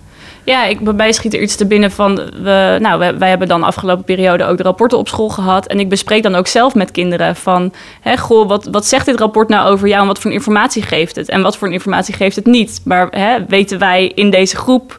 Ja, 0.45 0.65
ik, 0.65 0.79
bij 0.79 0.93
mij 0.93 1.11
schiet 1.11 1.33
er 1.33 1.41
iets 1.41 1.55
te 1.55 1.65
binnen 1.65 1.91
van... 1.91 2.15
We, 2.15 2.77
nou, 2.79 3.15
wij, 3.17 3.29
hebben 3.29 3.47
dan 3.47 3.59
de 3.59 3.65
afgelopen 3.65 4.03
periode 4.03 4.45
ook 4.45 4.57
de 4.57 4.63
rapporten 4.63 4.97
op 4.97 5.07
school 5.07 5.29
gehad. 5.29 5.67
En 5.67 5.79
ik 5.79 5.89
bespreek 5.89 6.23
dan 6.23 6.35
ook 6.35 6.47
zelf 6.47 6.75
met 6.75 6.91
kinderen 6.91 7.35
van... 7.35 7.73
Hè, 8.01 8.17
goh, 8.17 8.47
wat, 8.47 8.67
wat 8.71 8.85
zegt 8.85 9.05
dit 9.05 9.19
rapport 9.19 9.49
nou 9.49 9.69
over 9.69 9.87
jou 9.87 10.01
en 10.01 10.07
wat 10.07 10.19
voor 10.19 10.31
informatie 10.31 10.81
geeft 10.81 11.15
het? 11.15 11.29
En 11.29 11.41
wat 11.41 11.57
voor 11.57 11.71
informatie 11.71 12.13
geeft 12.13 12.35
het 12.35 12.45
niet? 12.45 12.81
Maar 12.85 13.07
hè, 13.09 13.45
weten 13.47 13.79
wij 13.79 14.11
in 14.15 14.29
deze 14.29 14.55
groep... 14.55 14.97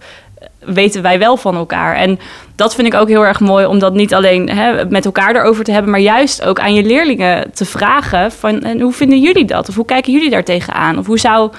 weten 0.59 1.03
wij 1.03 1.19
wel 1.19 1.37
van 1.37 1.57
elkaar? 1.57 1.97
En 1.97 2.19
dat 2.57 2.75
vind 2.75 2.87
ik 2.87 2.95
ook 2.95 3.09
heel 3.09 3.27
erg 3.27 3.41
mooi... 3.41 3.67
om 3.67 3.79
dat 3.79 3.95
niet 3.95 4.15
alleen 4.15 4.51
hè, 4.51 4.85
met 4.85 5.05
elkaar 5.05 5.37
erover 5.37 5.65
te 5.65 5.73
hebben... 5.73 5.91
maar 5.91 6.01
juist 6.01 6.45
ook 6.45 6.61
aan 6.61 6.75
je 6.75 6.85
leerlingen 6.85 7.51
te 7.53 7.65
vragen... 7.65 8.33
van 8.33 8.63
en 8.63 8.81
hoe 8.81 8.93
vinden 8.93 9.21
jullie 9.21 9.45
dat? 9.45 9.69
Of 9.69 9.75
hoe 9.75 9.85
kijken 9.85 10.13
jullie 10.13 10.31
daar 10.31 10.45
tegenaan? 10.45 10.99
Of 10.99 11.07
hoe 11.07 11.19
zou 11.19 11.51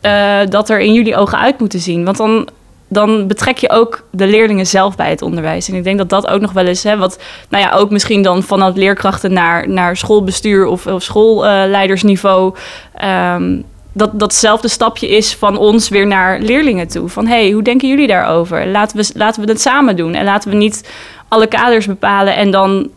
eh, 0.00 0.38
dat 0.48 0.70
er 0.70 0.80
in 0.80 0.92
jullie 0.92 1.16
ogen 1.16 1.38
uit 1.38 1.58
moeten 1.58 1.80
zien? 1.80 2.04
Want 2.04 2.16
dan 2.16 2.48
dan 2.88 3.26
betrek 3.26 3.58
je 3.58 3.70
ook 3.70 4.04
de 4.10 4.26
leerlingen 4.26 4.66
zelf 4.66 4.96
bij 4.96 5.10
het 5.10 5.22
onderwijs. 5.22 5.68
En 5.68 5.74
ik 5.74 5.84
denk 5.84 5.98
dat 5.98 6.08
dat 6.08 6.28
ook 6.28 6.40
nog 6.40 6.52
wel 6.52 6.66
eens, 6.66 6.82
hè, 6.82 6.96
wat, 6.96 7.18
nou 7.48 7.64
ja, 7.64 7.72
ook 7.72 7.90
misschien 7.90 8.22
dan 8.22 8.42
vanuit 8.42 8.76
leerkrachten 8.76 9.32
naar, 9.32 9.68
naar 9.68 9.96
schoolbestuur 9.96 10.66
of, 10.66 10.86
of 10.86 11.02
schoolleidersniveau. 11.02 12.54
ehm, 12.94 13.60
dat 13.92 14.10
datzelfde 14.18 14.68
stapje 14.68 15.08
is 15.08 15.34
van 15.34 15.56
ons 15.56 15.88
weer 15.88 16.06
naar 16.06 16.40
leerlingen 16.40 16.88
toe. 16.88 17.08
Van 17.08 17.26
hey, 17.26 17.50
hoe 17.50 17.62
denken 17.62 17.88
jullie 17.88 18.06
daarover? 18.06 18.66
Laten 18.66 18.96
we, 18.96 19.10
laten 19.14 19.40
we 19.40 19.46
dat 19.46 19.60
samen 19.60 19.96
doen. 19.96 20.14
En 20.14 20.24
laten 20.24 20.50
we 20.50 20.56
niet 20.56 20.90
alle 21.28 21.46
kaders 21.46 21.86
bepalen 21.86 22.36
en 22.36 22.50
dan 22.50 22.88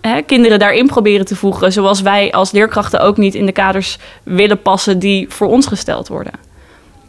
hè, 0.00 0.22
kinderen 0.22 0.58
daarin 0.58 0.86
proberen 0.86 1.26
te 1.26 1.36
voegen. 1.36 1.72
Zoals 1.72 2.00
wij 2.00 2.32
als 2.32 2.52
leerkrachten 2.52 3.00
ook 3.00 3.16
niet 3.16 3.34
in 3.34 3.46
de 3.46 3.52
kaders 3.52 3.98
willen 4.22 4.62
passen 4.62 4.98
die 4.98 5.28
voor 5.28 5.48
ons 5.48 5.66
gesteld 5.66 6.08
worden. 6.08 6.32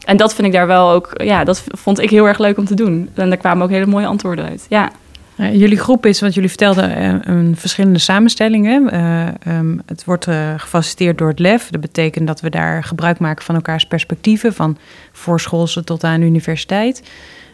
En 0.10 0.18
dat 0.18 0.34
vind 0.34 0.48
ik 0.48 0.54
daar 0.54 0.68
wel 0.68 0.92
ook, 0.92 1.12
ja, 1.24 1.44
dat 1.44 1.64
vond 1.68 2.00
ik 2.00 2.10
heel 2.10 2.28
erg 2.28 2.38
leuk 2.38 2.58
om 2.58 2.66
te 2.66 2.74
doen. 2.74 3.10
En 3.14 3.30
daar 3.30 3.38
kwamen 3.38 3.64
ook 3.64 3.70
hele 3.70 3.86
mooie 3.86 4.06
antwoorden 4.06 4.46
uit. 4.46 4.66
Ja, 4.70 4.92
jullie 5.36 5.78
groep 5.78 6.06
is, 6.06 6.22
wat 6.22 6.34
jullie 6.34 6.50
vertelden, 6.50 6.96
eh, 6.96 7.14
een 7.22 7.56
verschillende 7.58 8.00
samenstellingen. 8.00 8.92
Eh, 8.92 9.28
ehm, 9.28 9.78
het 9.86 10.06
wordt 10.06 10.28
eh, 10.28 10.54
gefaciliteerd 10.58 11.18
door 11.18 11.28
het 11.28 11.40
LEF. 11.40 11.70
Dat 11.70 11.82
betekent 11.82 12.28
dat 12.28 12.42
we 12.42 12.50
daar 12.50 12.84
gebruik 12.84 13.20
maken 13.20 13.46
van 13.46 13.56
elkaars 13.56 13.86
perspectieven, 13.86 14.54
van 14.54 14.78
voorschoolse 15.12 15.84
tot 15.84 16.04
aan 16.04 16.22
universiteit. 16.22 17.10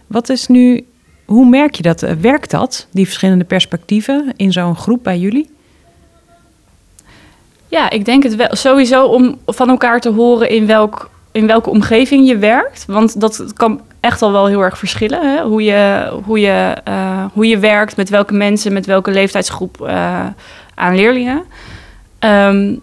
Wat 0.07 0.29
is 0.29 0.47
nu, 0.47 0.85
hoe 1.25 1.49
merk 1.49 1.75
je 1.75 1.83
dat? 1.83 2.01
Werkt 2.21 2.51
dat, 2.51 2.87
die 2.91 3.05
verschillende 3.05 3.45
perspectieven 3.45 4.33
in 4.35 4.51
zo'n 4.51 4.75
groep 4.75 5.03
bij 5.03 5.19
jullie? 5.19 5.53
ja 7.67 7.89
ik 7.89 8.05
denk 8.05 8.23
het 8.23 8.35
wel 8.35 8.55
sowieso 8.55 9.05
om 9.05 9.37
van 9.45 9.69
elkaar 9.69 9.99
te 9.99 10.09
horen 10.09 10.49
in, 10.49 10.65
welk, 10.65 11.09
in 11.35 11.47
welke 11.47 11.69
omgeving 11.69 12.27
je 12.27 12.37
werkt. 12.37 12.83
Want 12.87 13.19
dat 13.19 13.53
kan 13.53 13.81
echt 13.99 14.21
al 14.21 14.31
wel 14.31 14.45
heel 14.45 14.61
erg 14.61 14.77
verschillen. 14.77 15.35
Hè? 15.35 15.43
Hoe, 15.43 15.63
je, 15.63 16.11
hoe, 16.23 16.39
je, 16.39 16.75
eh, 16.83 17.25
hoe 17.33 17.47
je 17.47 17.57
werkt, 17.59 17.95
met 17.97 18.09
welke 18.09 18.33
mensen, 18.33 18.73
met 18.73 18.85
welke 18.85 19.11
leeftijdsgroep 19.11 19.81
eh, 19.81 20.25
aan 20.75 20.95
leerlingen. 20.95 21.43
Ehm, 22.19 22.75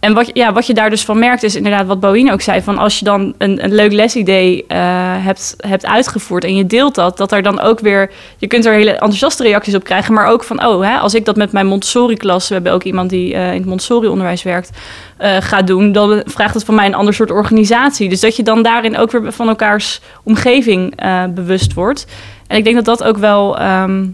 en 0.00 0.14
wat, 0.14 0.30
ja, 0.32 0.52
wat 0.52 0.66
je 0.66 0.74
daar 0.74 0.90
dus 0.90 1.04
van 1.04 1.18
merkt 1.18 1.42
is 1.42 1.56
inderdaad 1.56 1.86
wat 1.86 2.00
Boïne 2.00 2.32
ook 2.32 2.40
zei. 2.40 2.62
Van 2.62 2.78
als 2.78 2.98
je 2.98 3.04
dan 3.04 3.34
een, 3.38 3.64
een 3.64 3.74
leuk 3.74 3.92
lesidee 3.92 4.64
eh, 4.68 4.78
hebt, 5.24 5.54
hebt 5.58 5.86
uitgevoerd 5.86 6.44
en 6.44 6.56
je 6.56 6.66
deelt 6.66 6.94
dat. 6.94 7.16
Dat 7.16 7.32
er 7.32 7.42
dan 7.42 7.60
ook 7.60 7.80
weer, 7.80 8.10
je 8.36 8.46
kunt 8.46 8.66
er 8.66 8.72
hele 8.72 8.90
enthousiaste 8.90 9.42
reacties 9.42 9.74
op 9.74 9.84
krijgen. 9.84 10.14
Maar 10.14 10.26
ook 10.26 10.44
van, 10.44 10.66
oh, 10.66 10.82
hè, 10.82 10.96
als 10.98 11.14
ik 11.14 11.24
dat 11.24 11.36
met 11.36 11.52
mijn 11.52 11.66
Montessori-klas. 11.66 12.48
We 12.48 12.54
hebben 12.54 12.72
ook 12.72 12.82
iemand 12.82 13.10
die 13.10 13.34
eh, 13.34 13.48
in 13.48 13.58
het 13.58 13.66
Montessori-onderwijs 13.66 14.42
werkt. 14.42 14.70
eh 15.16 15.36
gaat 15.40 15.66
doen, 15.66 15.92
dan 15.92 16.22
vraagt 16.24 16.54
het 16.54 16.64
van 16.64 16.74
mij 16.74 16.86
een 16.86 16.94
ander 16.94 17.14
soort 17.14 17.30
organisatie. 17.30 18.08
Dus 18.08 18.20
dat 18.20 18.36
je 18.36 18.42
dan 18.42 18.62
daarin 18.62 18.96
ook 18.96 19.10
weer 19.10 19.32
van 19.32 19.48
elkaars 19.48 20.00
omgeving 20.22 20.94
bewust 21.34 21.74
wordt. 21.74 22.06
En 22.46 22.56
ik 22.56 22.64
denk 22.64 22.76
dat 22.76 22.84
dat 22.84 23.04
ook 23.04 23.16
wel 23.16 23.58
ehm, 23.58 24.04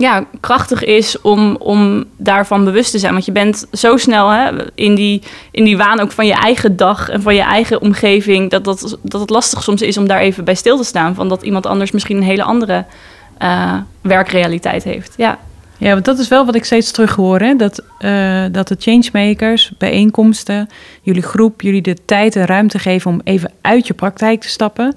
ja, 0.00 0.24
krachtig 0.40 0.84
is 0.84 1.20
om, 1.20 1.56
om 1.56 2.04
daarvan 2.16 2.64
bewust 2.64 2.90
te 2.90 2.98
zijn. 2.98 3.12
Want 3.12 3.24
je 3.24 3.32
bent 3.32 3.66
zo 3.72 3.96
snel 3.96 4.28
hè, 4.28 4.50
in, 4.74 4.94
die, 4.94 5.22
in 5.50 5.64
die 5.64 5.76
waan 5.76 6.00
ook 6.00 6.12
van 6.12 6.26
je 6.26 6.34
eigen 6.34 6.76
dag 6.76 7.08
en 7.08 7.22
van 7.22 7.34
je 7.34 7.42
eigen 7.42 7.80
omgeving. 7.80 8.50
Dat, 8.50 8.64
dat, 8.64 8.98
dat 9.02 9.20
het 9.20 9.30
lastig 9.30 9.62
soms 9.62 9.82
is 9.82 9.96
om 9.96 10.06
daar 10.06 10.20
even 10.20 10.44
bij 10.44 10.54
stil 10.54 10.76
te 10.76 10.84
staan. 10.84 11.14
Van 11.14 11.28
dat 11.28 11.42
iemand 11.42 11.66
anders 11.66 11.90
misschien 11.90 12.16
een 12.16 12.22
hele 12.22 12.42
andere 12.42 12.84
eh, 13.38 13.76
werkrealiteit 14.00 14.84
heeft. 14.84 15.14
Ja. 15.16 15.38
Ja, 15.78 15.92
want 15.92 16.04
dat 16.04 16.18
is 16.18 16.28
wel 16.28 16.46
wat 16.46 16.54
ik 16.54 16.64
steeds 16.64 16.90
terug 16.90 17.14
hoor. 17.14 17.40
Hè? 17.40 17.56
Dat, 17.56 17.82
eh, 17.98 18.44
dat 18.52 18.68
de 18.68 18.76
changemakers, 18.78 19.72
bijeenkomsten, 19.78 20.68
jullie 21.02 21.22
groep, 21.22 21.60
jullie 21.60 21.82
de 21.82 21.96
tijd 22.04 22.36
en 22.36 22.46
ruimte 22.46 22.78
geven 22.78 23.10
om 23.10 23.20
even 23.24 23.52
uit 23.60 23.86
je 23.86 23.94
praktijk 23.94 24.40
te 24.40 24.48
stappen. 24.48 24.96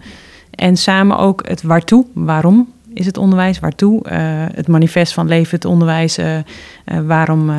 En 0.51 0.77
samen 0.77 1.17
ook 1.17 1.47
het 1.47 1.61
waartoe, 1.61 2.05
waarom 2.13 2.73
is 2.93 3.05
het 3.05 3.17
onderwijs, 3.17 3.59
waartoe. 3.59 4.03
eh, 4.03 4.19
het 4.55 4.67
manifest 4.67 5.13
van 5.13 5.27
leven, 5.27 5.55
het 5.55 5.65
onderwijs, 5.65 6.17
eh, 6.17 6.37
eh, 6.37 6.43
waarom 7.05 7.51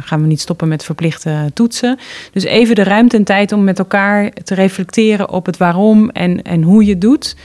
gaan 0.00 0.20
we 0.20 0.26
niet 0.26 0.40
stoppen 0.40 0.68
met 0.68 0.84
verplichte 0.84 1.50
toetsen. 1.54 1.98
Dus 2.32 2.44
even 2.44 2.74
de 2.74 2.82
ruimte 2.82 3.16
en 3.16 3.24
tijd 3.24 3.52
om 3.52 3.64
met 3.64 3.78
elkaar 3.78 4.30
te 4.30 4.54
reflecteren 4.54 5.30
op 5.30 5.46
het 5.46 5.56
waarom 5.56 6.10
en, 6.10 6.42
en 6.42 6.62
hoe 6.62 6.84
je 6.84 6.90
het 6.90 7.00
doet. 7.00 7.36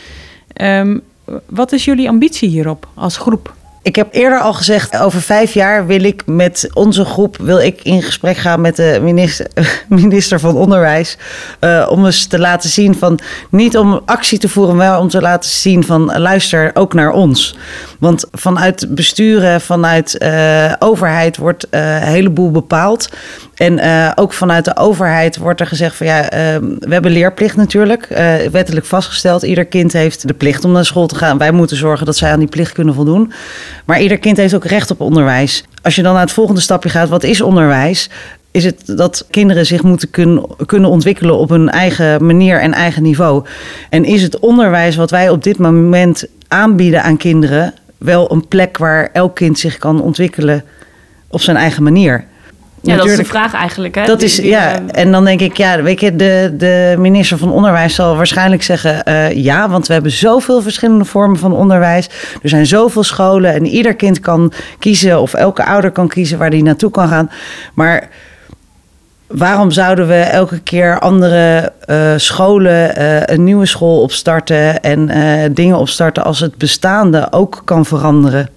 Ehm, 0.54 0.98
wat 1.46 1.72
is 1.72 1.86
jullie 1.86 2.10
ambitie 2.10 2.50
hierop 2.50 2.88
als 2.94 3.18
groep? 3.18 3.57
Ik 3.88 3.96
heb 3.96 4.08
eerder 4.12 4.40
al 4.40 4.54
gezegd, 4.54 4.98
over 4.98 5.22
vijf 5.22 5.54
jaar 5.54 5.86
wil 5.86 6.04
ik 6.04 6.24
met 6.26 6.70
onze 6.74 7.06
groep 7.06 7.38
wil 7.38 7.60
ik 7.60 7.82
in 7.82 8.02
gesprek 8.02 8.38
gaan 8.38 8.62
met 8.62 8.76
de 8.76 9.00
minister, 9.02 9.48
minister 9.88 10.40
van 10.40 10.56
Onderwijs. 10.56 11.18
eh, 11.60 11.88
om 11.90 12.06
eens 12.06 12.26
te 12.26 12.40
laten 12.40 12.70
zien 12.70 12.96
van, 12.96 13.20
niet 13.50 13.78
om 13.78 14.02
actie 14.06 14.40
te 14.40 14.50
voeren, 14.50 14.76
maar 14.76 15.00
om 15.00 15.10
te 15.10 15.22
laten 15.22 15.50
zien 15.50 15.84
van 15.84 16.20
luister 16.20 16.72
ook 16.74 16.94
naar 16.94 17.12
ons. 17.12 17.58
Want 18.00 18.26
vanuit 18.32 18.96
besturen, 18.96 19.62
vanuit 19.62 20.18
eh, 20.18 20.74
overheid 20.80 21.38
wordt 21.38 21.70
eh, 21.70 21.96
een 21.96 22.08
heleboel 22.08 22.52
bepaald. 22.52 23.10
En 23.58 23.80
eh, 23.80 24.12
ook 24.16 24.34
vanuit 24.34 24.66
de 24.66 24.78
overheid 24.78 25.38
wordt 25.38 25.60
er 25.60 25.68
gezegd 25.68 25.96
van 25.96 26.06
ja, 26.06 26.30
eh, 26.30 26.40
we 26.80 26.94
hebben 26.94 27.12
leerplicht 27.12 27.56
natuurlijk, 27.56 28.04
eh, 28.04 28.36
wettelijk 28.52 28.86
vastgesteld. 28.86 29.44
Ieder 29.44 29.66
kind 29.66 29.94
heeft 29.94 30.28
de 30.28 30.34
plicht 30.34 30.66
om 30.66 30.72
naar 30.72 30.86
school 30.86 31.08
te 31.08 31.16
gaan. 31.16 31.38
Wij 31.38 31.52
moeten 31.52 31.78
zorgen 31.78 32.06
dat 32.06 32.18
zij 32.18 32.32
aan 32.32 32.40
die 32.40 32.48
plicht 32.48 32.72
kunnen 32.72 32.94
voldoen. 32.94 33.32
Maar 33.86 34.02
ieder 34.02 34.18
kind 34.18 34.38
heeft 34.38 34.56
ook 34.56 34.66
recht 34.66 34.92
op 34.92 35.02
onderwijs. 35.02 35.64
Als 35.82 35.96
je 35.96 36.02
dan 36.02 36.14
naar 36.14 36.22
het 36.22 36.32
volgende 36.32 36.62
stapje 36.62 36.90
gaat, 36.90 37.10
wat 37.10 37.24
is 37.24 37.42
onderwijs? 37.42 38.10
Is 38.52 38.64
het 38.64 38.84
dat 38.86 39.26
kinderen 39.30 39.66
zich 39.66 39.84
moeten 39.84 40.10
kun, 40.10 40.46
kunnen 40.66 40.90
ontwikkelen 40.90 41.38
op 41.38 41.50
hun 41.50 41.70
eigen 41.70 42.26
manier 42.26 42.60
en 42.60 42.74
eigen 42.74 43.04
niveau? 43.04 43.46
En 43.90 44.06
is 44.06 44.22
het 44.22 44.40
onderwijs 44.40 44.96
wat 44.96 45.12
wij 45.12 45.30
op 45.30 45.44
dit 45.44 45.58
moment 45.58 46.26
aanbieden 46.48 47.04
aan 47.04 47.18
kinderen 47.18 47.74
wel 47.98 48.32
een 48.32 48.48
plek 48.48 48.78
waar 48.78 49.10
elk 49.14 49.36
kind 49.36 49.60
zich 49.60 49.78
kan 49.78 50.02
ontwikkelen 50.02 50.64
op 51.28 51.42
zijn 51.42 51.58
eigen 51.58 51.84
manier? 51.84 52.26
Ja, 52.88 52.98
dat 52.98 53.06
is 53.08 53.16
de 53.16 53.26
vraag 53.26 53.54
eigenlijk. 53.54 53.96
Hè? 53.96 54.06
Dat 54.06 54.20
Die- 54.20 54.28
is, 54.28 54.36
die, 54.36 54.46
ja, 54.50 54.74
eh, 54.74 55.02
en 55.02 55.12
dan 55.12 55.26
denk 55.26 55.40
ik, 55.42 55.58
ja, 55.58 55.82
weet 55.82 56.00
je, 56.00 56.16
de, 56.16 56.54
de 56.58 56.96
minister 56.98 57.38
van 57.38 57.52
Onderwijs 57.52 57.96
zal 57.96 58.16
waarschijnlijk 58.16 58.64
zeggen 58.64 59.04
eh, 59.04 59.32
ja, 59.44 59.70
want 59.70 59.88
we 59.88 59.94
hebben 59.94 60.12
zoveel 60.12 60.62
verschillende 60.62 61.06
vormen 61.06 61.38
van 61.40 61.54
onderwijs. 61.54 62.10
Er 62.42 62.50
zijn 62.50 62.66
zoveel 62.66 63.04
scholen 63.04 63.54
en 63.54 63.66
ieder 63.66 63.96
kind 63.96 64.20
kan 64.20 64.52
kiezen, 64.80 65.22
of 65.22 65.34
elke 65.34 65.66
ouder 65.66 65.92
kan 65.92 66.08
kiezen 66.08 66.38
waar 66.38 66.50
hij 66.50 66.62
naartoe 66.62 66.92
kan 66.92 67.08
gaan. 67.08 67.32
Maar 67.74 68.10
waarom 69.28 69.72
zouden 69.72 70.08
we 70.08 70.20
elke 70.20 70.60
keer 70.60 71.00
andere 71.00 71.74
eh, 71.86 72.14
scholen, 72.16 73.02
een 73.34 73.44
nieuwe 73.44 73.66
school 73.66 74.02
opstarten 74.02 74.82
en 74.82 75.54
dingen 75.54 75.78
opstarten 75.78 76.24
als 76.24 76.40
het 76.40 76.58
bestaande 76.58 77.28
ook 77.32 77.62
kan 77.66 77.86
veranderen 77.86 78.50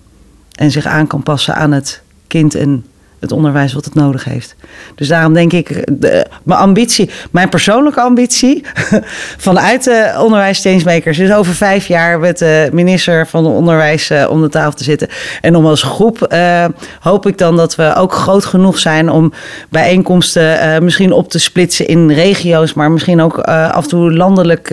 en 0.54 0.70
zich 0.70 0.86
aan 0.86 1.06
kan 1.06 1.22
passen 1.22 1.54
aan 1.54 1.72
het 1.72 2.02
kind 2.26 2.54
en 2.54 2.84
het 3.20 3.32
onderwijs 3.32 3.72
wat 3.72 3.84
het 3.84 3.94
nodig 3.94 4.24
heeft. 4.24 4.54
Dus 4.94 5.08
daarom 5.08 5.32
denk 5.32 5.52
ik, 5.52 5.86
de, 6.00 6.26
mijn 6.42 6.60
ambitie, 6.60 7.10
mijn 7.30 7.48
persoonlijke 7.48 8.00
ambitie 8.00 8.64
vanuit 9.48 9.84
de 9.84 10.14
onderwijs 10.18 10.60
changemakers 10.60 11.18
is 11.18 11.32
over 11.32 11.54
vijf 11.54 11.86
jaar 11.86 12.18
met 12.18 12.38
de 12.38 12.68
minister 12.72 13.26
van 13.26 13.46
Onderwijs 13.46 14.10
eh, 14.10 14.26
om 14.30 14.40
de 14.40 14.48
tafel 14.48 14.72
te 14.72 14.84
zitten. 14.84 15.08
En 15.40 15.56
om 15.56 15.66
als 15.66 15.82
groep 15.82 16.22
eh, 16.22 16.64
hoop 17.00 17.26
ik 17.26 17.38
dan 17.38 17.56
dat 17.56 17.74
we 17.74 17.94
ook 17.94 18.12
groot 18.12 18.44
genoeg 18.44 18.78
zijn 18.78 19.10
om 19.10 19.32
bijeenkomsten 19.68 20.60
eh, 20.60 20.80
misschien 20.80 21.12
op 21.12 21.30
te 21.30 21.38
splitsen 21.38 21.86
in 21.86 22.10
regio's, 22.10 22.74
maar 22.74 22.90
misschien 22.90 23.20
ook 23.20 23.38
af 23.40 23.82
en 23.82 23.88
toe 23.88 24.12
landelijk. 24.12 24.70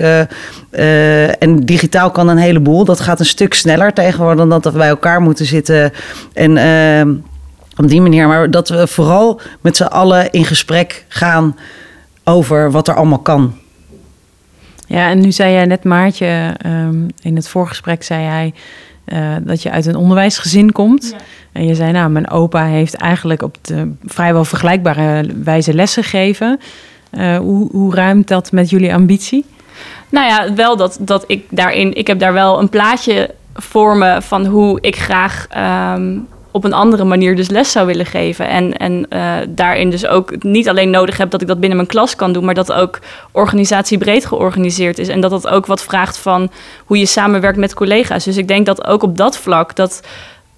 en 1.39 1.59
digitaal 1.65 2.11
kan 2.11 2.27
een 2.27 2.37
heleboel. 2.37 2.85
Dat 2.85 2.99
gaat 2.99 3.19
een 3.19 3.25
stuk 3.25 3.53
sneller 3.53 3.93
tegenwoordig 3.93 4.37
dan 4.37 4.49
dat 4.49 4.63
we 4.73 4.77
bij 4.79 4.87
elkaar 4.87 5.21
moeten 5.21 5.45
zitten 5.45 5.91
en 6.33 6.57
op 7.77 7.87
die 7.87 8.01
manier. 8.01 8.27
Maar 8.27 8.51
dat 8.51 8.69
we 8.69 8.87
vooral 8.87 9.41
met 9.61 9.77
z'n 9.77 9.83
allen 9.83 10.31
in 10.31 10.45
gesprek 10.45 11.05
gaan 11.07 11.57
over 12.23 12.71
wat 12.71 12.87
er 12.87 12.95
allemaal 12.95 13.19
kan. 13.19 13.53
Ja, 14.87 15.09
en 15.09 15.19
nu 15.19 15.31
zei 15.31 15.53
jij 15.53 15.65
net, 15.65 15.83
Maartje, 15.83 16.53
ehm, 16.57 17.07
in 17.21 17.35
het 17.35 17.47
voorgesprek 17.47 18.03
zei 18.03 18.23
hij 18.23 18.53
eh, 19.05 19.35
dat 19.41 19.61
je 19.61 19.71
uit 19.71 19.85
een 19.85 19.95
onderwijsgezin 19.95 20.71
komt. 20.71 21.15
En 21.51 21.65
je 21.65 21.75
zei, 21.75 21.91
nou, 21.91 22.09
mijn 22.09 22.29
opa 22.29 22.65
heeft 22.65 22.95
eigenlijk 22.95 23.41
op 23.41 23.57
de 23.61 23.91
vrijwel 24.05 24.45
vergelijkbare 24.45 25.25
wijze 25.43 25.73
lessen 25.73 26.03
gegeven. 26.03 26.59
Eh, 27.09 27.37
hoe, 27.37 27.69
hoe 27.71 27.95
ruimt 27.95 28.27
dat 28.27 28.51
met 28.51 28.69
jullie 28.69 28.93
ambitie? 28.93 29.45
Nou 30.09 30.27
ja, 30.27 30.53
wel 30.53 30.77
dat, 30.77 30.97
dat 31.01 31.23
ik 31.27 31.45
daarin... 31.49 31.95
Ik 31.95 32.07
heb 32.07 32.19
daar 32.19 32.33
wel 32.33 32.59
een 32.59 32.69
plaatje 32.69 33.33
voor 33.53 33.97
me 33.97 34.21
van 34.21 34.45
hoe 34.45 34.81
ik 34.81 34.95
graag... 34.95 35.47
ehm, 35.49 36.17
op 36.51 36.63
een 36.63 36.73
andere 36.73 37.03
manier 37.03 37.35
dus 37.35 37.49
les 37.49 37.71
zou 37.71 37.85
willen 37.85 38.05
geven. 38.05 38.47
En, 38.47 38.77
en 38.77 39.05
eh, 39.09 39.33
daarin 39.49 39.89
dus 39.89 40.07
ook 40.07 40.43
niet 40.43 40.69
alleen 40.69 40.89
nodig 40.89 41.17
heb 41.17 41.29
dat 41.29 41.41
ik 41.41 41.47
dat 41.47 41.59
binnen 41.59 41.77
mijn 41.77 41.89
klas 41.89 42.15
kan 42.15 42.33
doen... 42.33 42.45
maar 42.45 42.53
dat 42.53 42.73
ook 42.73 42.99
organisatiebreed 43.31 44.25
georganiseerd 44.25 44.99
is. 44.99 45.07
En 45.07 45.21
dat 45.21 45.31
dat 45.31 45.47
ook 45.47 45.65
wat 45.65 45.83
vraagt 45.83 46.17
van 46.17 46.51
hoe 46.85 46.97
je 46.97 47.05
samenwerkt 47.05 47.57
met 47.57 47.73
collega's. 47.73 48.23
Dus 48.23 48.37
ik 48.37 48.47
denk 48.47 48.65
dat 48.65 48.87
ook 48.87 49.03
op 49.03 49.17
dat 49.17 49.37
vlak... 49.37 49.75
dat 49.75 50.01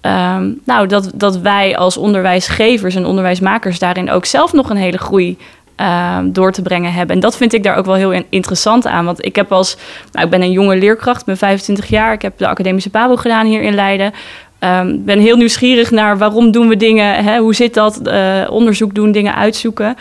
Ehm, 0.00 0.52
nou, 0.64 0.86
dat, 0.86 1.10
dat 1.14 1.36
wij 1.36 1.76
als 1.76 1.96
onderwijsgevers 1.96 2.94
en 2.94 3.04
onderwijsmakers 3.04 3.78
daarin 3.78 4.10
ook 4.10 4.24
zelf 4.24 4.52
nog 4.52 4.70
een 4.70 4.76
hele 4.76 4.98
groei 4.98 5.38
ehm, 5.76 6.32
door 6.32 6.52
te 6.52 6.62
brengen 6.62 6.92
hebben. 6.92 7.14
En 7.14 7.22
dat 7.22 7.36
vind 7.36 7.52
ik 7.52 7.62
daar 7.62 7.76
ook 7.76 7.84
wel 7.84 7.94
heel 7.94 8.12
in- 8.12 8.26
interessant 8.28 8.86
aan. 8.86 9.04
Want 9.04 9.24
ik 9.24 9.36
heb 9.36 9.52
als, 9.52 9.76
nou, 10.12 10.24
ik 10.24 10.30
ben 10.30 10.42
een 10.42 10.52
jonge 10.52 10.76
leerkracht, 10.76 11.24
ben 11.24 11.36
25 11.36 11.88
jaar, 11.88 12.12
ik 12.12 12.22
heb 12.22 12.38
de 12.38 12.48
academische 12.48 12.90
PABO 12.90 13.16
gedaan 13.16 13.46
hier 13.46 13.62
in 13.62 13.74
Leiden. 13.74 14.12
Ehm, 14.60 14.96
ben 14.98 15.18
heel 15.18 15.36
nieuwsgierig 15.36 15.90
naar 15.90 16.18
waarom 16.18 16.50
doen 16.50 16.68
we 16.68 16.76
dingen, 16.76 17.24
hè, 17.24 17.38
hoe 17.38 17.54
zit 17.54 17.74
dat, 17.74 18.06
eh, 18.06 18.46
onderzoek 18.50 18.94
doen, 18.94 19.12
dingen 19.12 19.34
uitzoeken. 19.34 19.96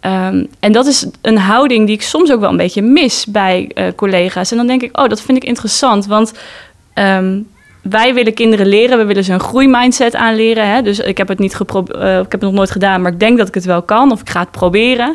Ehm, 0.00 0.44
en 0.60 0.72
dat 0.72 0.86
is 0.86 1.06
een 1.22 1.38
houding 1.38 1.86
die 1.86 1.94
ik 1.94 2.02
soms 2.02 2.32
ook 2.32 2.40
wel 2.40 2.50
een 2.50 2.56
beetje 2.56 2.82
mis 2.82 3.26
bij 3.26 3.70
eh, 3.74 3.84
collega's. 3.96 4.50
En 4.50 4.56
dan 4.56 4.66
denk 4.66 4.82
ik, 4.82 4.98
oh, 4.98 5.08
dat 5.08 5.20
vind 5.20 5.38
ik 5.38 5.44
interessant, 5.44 6.06
want 6.06 6.32
ehm, 6.94 7.40
wij 7.82 8.14
willen 8.14 8.34
kinderen 8.34 8.66
leren, 8.66 8.98
we 8.98 9.04
willen 9.04 9.24
ze 9.24 9.32
een 9.32 9.40
groeimindset 9.40 10.14
aanleren. 10.14 10.68
Hè? 10.68 10.82
Dus 10.82 10.98
ik 10.98 11.18
heb 11.18 11.28
het 11.28 11.38
niet 11.38 11.54
gepro- 11.54 11.84
eh, 11.84 12.16
ik 12.18 12.32
heb 12.32 12.32
het 12.32 12.40
nog 12.40 12.52
nooit 12.52 12.70
gedaan, 12.70 13.02
maar 13.02 13.12
ik 13.12 13.20
denk 13.20 13.38
dat 13.38 13.48
ik 13.48 13.54
het 13.54 13.64
wel 13.64 13.82
kan 13.82 14.12
of 14.12 14.20
ik 14.20 14.30
ga 14.30 14.40
het 14.40 14.50
proberen. 14.50 15.14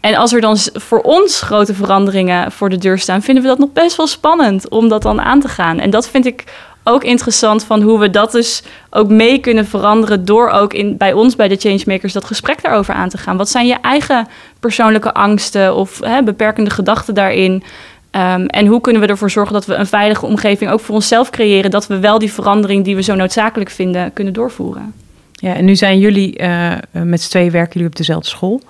En 0.00 0.14
als 0.16 0.32
er 0.32 0.40
dan 0.40 0.56
voor 0.72 1.00
ons 1.00 1.40
grote 1.40 1.74
veranderingen 1.74 2.52
voor 2.52 2.68
de 2.68 2.78
deur 2.78 2.98
staan, 2.98 3.22
vinden 3.22 3.42
we 3.42 3.48
dat 3.48 3.58
nog 3.58 3.72
best 3.72 3.96
wel 3.96 4.06
spannend 4.06 4.68
om 4.68 4.88
dat 4.88 5.02
dan 5.02 5.20
aan 5.20 5.40
te 5.40 5.48
gaan. 5.48 5.78
En 5.78 5.90
dat 5.90 6.08
vind 6.08 6.26
ik 6.26 6.44
ook 6.84 7.04
interessant 7.04 7.64
van 7.64 7.82
hoe 7.82 7.98
we 7.98 8.10
dat 8.10 8.32
dus 8.32 8.62
ook 8.90 9.08
mee 9.08 9.38
kunnen 9.38 9.66
veranderen 9.66 10.24
door 10.24 10.50
ook 10.50 10.74
in, 10.74 10.96
bij 10.96 11.12
ons, 11.12 11.36
bij 11.36 11.48
de 11.48 11.56
changemakers, 11.56 12.12
dat 12.12 12.24
gesprek 12.24 12.62
daarover 12.62 12.94
aan 12.94 13.08
te 13.08 13.18
gaan. 13.18 13.36
Wat 13.36 13.48
zijn 13.48 13.66
je 13.66 13.76
eigen 13.80 14.28
persoonlijke 14.60 15.14
angsten 15.14 15.74
of 15.74 16.00
hè, 16.00 16.22
beperkende 16.22 16.70
gedachten 16.70 17.14
daarin? 17.14 17.62
Ehm, 18.10 18.44
en 18.46 18.66
hoe 18.66 18.80
kunnen 18.80 19.02
we 19.02 19.08
ervoor 19.08 19.30
zorgen 19.30 19.52
dat 19.52 19.66
we 19.66 19.74
een 19.74 19.86
veilige 19.86 20.26
omgeving 20.26 20.70
ook 20.70 20.80
voor 20.80 20.94
onszelf 20.94 21.30
creëren, 21.30 21.70
dat 21.70 21.86
we 21.86 21.98
wel 21.98 22.18
die 22.18 22.32
verandering 22.32 22.84
die 22.84 22.96
we 22.96 23.02
zo 23.02 23.14
noodzakelijk 23.14 23.70
vinden 23.70 24.12
kunnen 24.12 24.32
doorvoeren? 24.32 24.94
Ja, 25.32 25.54
en 25.54 25.64
nu 25.64 25.76
zijn 25.76 25.98
jullie 25.98 26.36
eh, 26.36 26.72
met 26.90 27.20
z'n 27.20 27.30
tweeën 27.30 27.50
werken 27.50 27.72
jullie 27.72 27.88
op 27.88 27.96
dezelfde 27.96 28.28
school. 28.28 28.62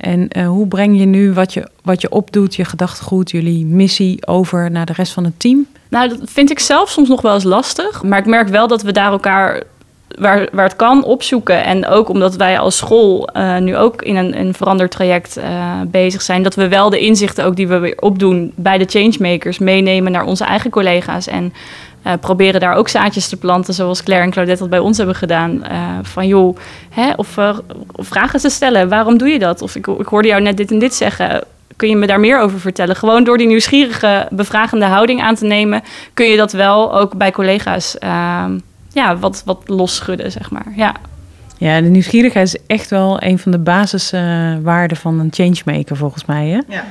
En 0.00 0.28
eh, 0.28 0.46
hoe 0.46 0.66
breng 0.66 0.98
je 0.98 1.04
nu 1.04 1.32
wat 1.32 1.52
je, 1.52 1.68
wat 1.82 2.00
je 2.00 2.10
opdoet, 2.10 2.54
je 2.54 2.64
gedachtegoed, 2.64 3.30
jullie 3.30 3.66
missie 3.66 4.26
over 4.26 4.70
naar 4.70 4.86
de 4.86 4.92
rest 4.92 5.12
van 5.12 5.24
het 5.24 5.40
team? 5.40 5.66
Nou, 5.88 6.08
dat 6.08 6.18
vind 6.24 6.50
ik 6.50 6.58
zelf 6.58 6.90
soms 6.90 7.08
nog 7.08 7.22
wel 7.22 7.34
eens 7.34 7.44
lastig. 7.44 8.02
Maar 8.02 8.18
ik 8.18 8.26
merk 8.26 8.48
wel 8.48 8.68
dat 8.68 8.82
we 8.82 8.92
daar 8.92 9.10
elkaar, 9.10 9.62
waar, 10.18 10.48
waar 10.52 10.64
het 10.64 10.76
kan, 10.76 11.04
opzoeken. 11.04 11.64
En 11.64 11.86
ook 11.86 12.08
omdat 12.08 12.36
wij 12.36 12.58
als 12.58 12.76
school 12.76 13.28
eh, 13.28 13.58
nu 13.58 13.76
ook 13.76 14.02
in 14.02 14.16
een, 14.16 14.40
een 14.40 14.54
veranderd 14.54 14.90
traject 14.90 15.36
eh, 15.36 15.80
bezig 15.86 16.22
zijn... 16.22 16.42
dat 16.42 16.54
we 16.54 16.68
wel 16.68 16.90
de 16.90 16.98
inzichten 16.98 17.44
ook 17.44 17.56
die 17.56 17.68
we 17.68 17.78
weer 17.78 17.98
opdoen 18.00 18.52
bij 18.54 18.78
de 18.78 18.86
changemakers... 18.88 19.58
meenemen 19.58 20.12
naar 20.12 20.24
onze 20.24 20.44
eigen 20.44 20.70
collega's. 20.70 21.26
En 21.26 21.52
eh, 22.02 22.12
proberen 22.20 22.60
daar 22.60 22.74
ook 22.74 22.88
zaadjes 22.88 23.28
te 23.28 23.36
planten, 23.36 23.74
zoals 23.74 24.02
Claire 24.02 24.24
en 24.24 24.30
Claudette 24.30 24.60
dat 24.60 24.70
bij 24.70 24.78
ons 24.78 24.96
hebben 24.96 25.14
gedaan. 25.14 25.64
Eh, 25.64 25.98
van 26.02 26.26
joh, 26.26 26.56
hè, 26.90 27.12
of, 27.16 27.36
eh, 27.36 27.58
of 27.92 28.06
vragen 28.06 28.40
te 28.40 28.48
stellen. 28.48 28.88
Waarom 28.88 29.18
doe 29.18 29.28
je 29.28 29.38
dat? 29.38 29.62
Of 29.62 29.76
ik, 29.76 29.86
ik 29.86 30.06
hoorde 30.06 30.28
jou 30.28 30.42
net 30.42 30.56
dit 30.56 30.70
en 30.70 30.78
dit 30.78 30.94
zeggen 30.94 31.44
kun 31.76 31.88
je 31.88 31.96
me 31.96 32.06
daar 32.06 32.20
meer 32.20 32.40
over 32.40 32.60
vertellen? 32.60 32.96
Gewoon 32.96 33.24
door 33.24 33.38
die 33.38 33.46
nieuwsgierige, 33.46 34.26
bevragende 34.30 34.84
houding 34.84 35.22
aan 35.22 35.34
te 35.34 35.44
nemen, 35.44 35.82
kun 36.14 36.26
je 36.26 36.36
dat 36.36 36.52
wel 36.52 36.98
ook 36.98 37.14
bij 37.16 37.30
collega's 37.30 37.98
ehm, 37.98 38.58
ja, 38.92 39.16
wat, 39.16 39.42
wat 39.44 39.62
losschudden, 39.66 40.32
zeg 40.32 40.50
maar. 40.50 40.66
Ja. 40.76 40.94
Ja, 41.58 41.80
de 41.80 41.88
nieuwsgierigheid 41.88 42.46
is 42.46 42.56
echt 42.66 42.90
wel 42.90 43.22
een 43.22 43.38
van 43.38 43.52
de 43.52 43.58
basiswaarden 43.58 44.96
van 44.96 45.18
een 45.18 45.28
changemaker 45.30 45.96
volgens 45.96 46.24
mij. 46.24 46.48
Hè? 46.48 46.60
Ja, 46.68 46.84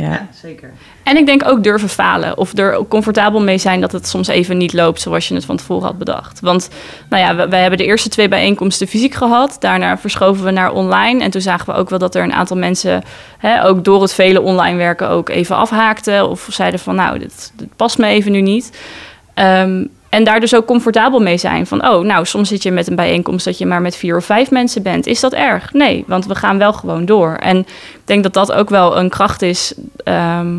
Ja. 0.00 0.28
zeker. 0.42 0.72
En 1.02 1.16
ik 1.16 1.26
denk 1.26 1.48
ook 1.48 1.62
durven 1.62 1.88
falen. 1.88 2.38
Of 2.38 2.58
er 2.58 2.74
ook 2.74 2.88
comfortabel 2.88 3.40
mee 3.40 3.58
zijn 3.58 3.80
dat 3.80 3.92
het 3.92 4.08
soms 4.08 4.28
even 4.28 4.56
niet 4.56 4.72
loopt 4.72 5.00
zoals 5.00 5.28
je 5.28 5.34
het 5.34 5.44
van 5.44 5.56
tevoren 5.56 5.86
had 5.86 5.98
bedacht. 5.98 6.40
Want 6.40 6.68
nou 7.08 7.22
ja, 7.22 7.36
we, 7.36 7.48
wij 7.48 7.60
hebben 7.60 7.78
de 7.78 7.84
eerste 7.84 8.08
twee 8.08 8.28
bijeenkomsten 8.28 8.86
fysiek 8.86 9.14
gehad. 9.14 9.56
Daarna 9.60 9.98
verschoven 9.98 10.44
we 10.44 10.50
naar 10.50 10.72
online. 10.72 11.22
En 11.22 11.30
toen 11.30 11.40
zagen 11.40 11.66
we 11.66 11.80
ook 11.80 11.90
wel 11.90 11.98
dat 11.98 12.14
er 12.14 12.22
een 12.22 12.32
aantal 12.32 12.56
mensen, 12.56 13.02
hè, 13.38 13.64
ook 13.64 13.84
door 13.84 14.02
het 14.02 14.14
vele 14.14 14.40
online 14.40 14.76
werken, 14.76 15.08
ook 15.08 15.28
even 15.28 15.56
afhaakten. 15.56 16.28
Of 16.28 16.46
zeiden 16.50 16.80
van 16.80 16.94
nou, 16.94 17.18
dit, 17.18 17.52
dit 17.54 17.76
past 17.76 17.98
me 17.98 18.06
even 18.06 18.32
nu 18.32 18.40
niet. 18.40 18.78
Ehm, 19.34 19.84
en 20.10 20.24
daar 20.24 20.40
dus 20.40 20.54
ook 20.54 20.66
comfortabel 20.66 21.20
mee 21.20 21.36
zijn. 21.36 21.66
Van, 21.66 21.88
oh, 21.88 22.04
nou, 22.04 22.26
soms 22.26 22.48
zit 22.48 22.62
je 22.62 22.70
met 22.70 22.88
een 22.88 22.96
bijeenkomst 22.96 23.44
dat 23.44 23.58
je 23.58 23.66
maar 23.66 23.80
met 23.80 23.96
vier 23.96 24.16
of 24.16 24.24
vijf 24.24 24.50
mensen 24.50 24.82
bent. 24.82 25.06
Is 25.06 25.20
dat 25.20 25.32
erg? 25.32 25.72
Nee, 25.72 26.04
want 26.06 26.26
we 26.26 26.34
gaan 26.34 26.58
wel 26.58 26.72
gewoon 26.72 27.04
door. 27.04 27.34
En 27.34 27.58
ik 27.58 28.00
denk 28.04 28.22
dat 28.22 28.32
dat 28.32 28.52
ook 28.52 28.68
wel 28.68 28.98
een 28.98 29.08
kracht 29.08 29.42
is 29.42 29.74
ehm, 30.04 30.58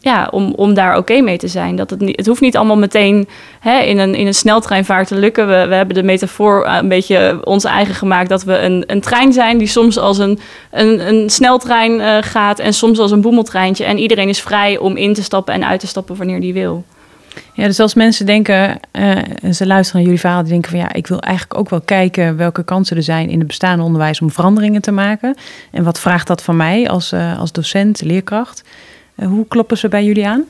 ja, 0.00 0.28
om, 0.30 0.52
om 0.56 0.74
daar 0.74 0.96
oké 0.96 1.20
mee 1.20 1.38
te 1.38 1.48
zijn. 1.48 1.76
Dat 1.76 1.90
het, 1.90 2.00
niet, 2.00 2.16
het 2.16 2.26
hoeft 2.26 2.40
niet 2.40 2.56
allemaal 2.56 2.76
meteen 2.76 3.28
hè, 3.60 3.78
in, 3.78 3.98
een, 3.98 4.14
in 4.14 4.26
een 4.26 4.34
sneltreinvaart 4.34 5.08
te 5.08 5.14
lukken. 5.14 5.46
We, 5.48 5.66
we 5.68 5.74
hebben 5.74 5.94
de 5.94 6.02
metafoor 6.02 6.64
eh, 6.64 6.76
een 6.76 6.88
beetje 6.88 7.40
ons 7.44 7.64
eigen 7.64 7.94
gemaakt... 7.94 8.28
dat 8.28 8.42
we 8.42 8.58
een, 8.58 8.84
een 8.86 9.00
trein 9.00 9.32
zijn 9.32 9.58
die 9.58 9.66
soms 9.66 9.98
als 9.98 10.18
een, 10.18 10.38
een, 10.70 11.08
een 11.08 11.30
sneltrein 11.30 12.00
eh, 12.00 12.16
gaat... 12.20 12.58
en 12.58 12.72
soms 12.72 12.98
als 12.98 13.10
een 13.10 13.20
boemeltreintje. 13.20 13.84
En 13.84 13.98
iedereen 13.98 14.28
is 14.28 14.40
vrij 14.40 14.78
om 14.78 14.96
in 14.96 15.14
te 15.14 15.22
stappen 15.22 15.54
en 15.54 15.66
uit 15.66 15.80
te 15.80 15.86
stappen 15.86 16.16
wanneer 16.16 16.40
die 16.40 16.52
wil. 16.52 16.84
Ja, 17.52 17.66
dus 17.66 17.80
als 17.80 17.94
mensen 17.94 18.26
denken, 18.26 18.80
eh, 18.90 19.16
en 19.42 19.54
ze 19.54 19.66
luisteren 19.66 20.00
naar 20.00 20.02
jullie 20.02 20.20
verhaal, 20.20 20.42
die 20.42 20.52
denken 20.52 20.70
van 20.70 20.80
ja, 20.80 20.92
ik 20.92 21.06
wil 21.06 21.20
eigenlijk 21.20 21.60
ook 21.60 21.70
wel 21.70 21.80
kijken 21.80 22.36
welke 22.36 22.64
kansen 22.64 22.96
er 22.96 23.02
zijn 23.02 23.30
in 23.30 23.38
het 23.38 23.46
bestaande 23.46 23.82
onderwijs 23.82 24.20
om 24.20 24.30
veranderingen 24.30 24.82
te 24.82 24.90
maken. 24.90 25.36
En 25.70 25.84
wat 25.84 26.00
vraagt 26.00 26.26
dat 26.26 26.42
van 26.42 26.56
mij 26.56 26.88
als, 26.88 27.12
eh, 27.12 27.38
als 27.38 27.52
docent, 27.52 28.00
leerkracht? 28.02 28.64
Eh, 29.14 29.26
hoe 29.26 29.46
kloppen 29.46 29.78
ze 29.78 29.88
bij 29.88 30.04
jullie 30.04 30.26
aan? 30.26 30.44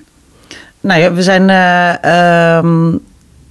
Nou 0.80 1.00
ja, 1.00 1.12
we 1.12 1.22
zijn 1.22 1.50
eh, 1.50 2.56
ehm, 2.56 2.96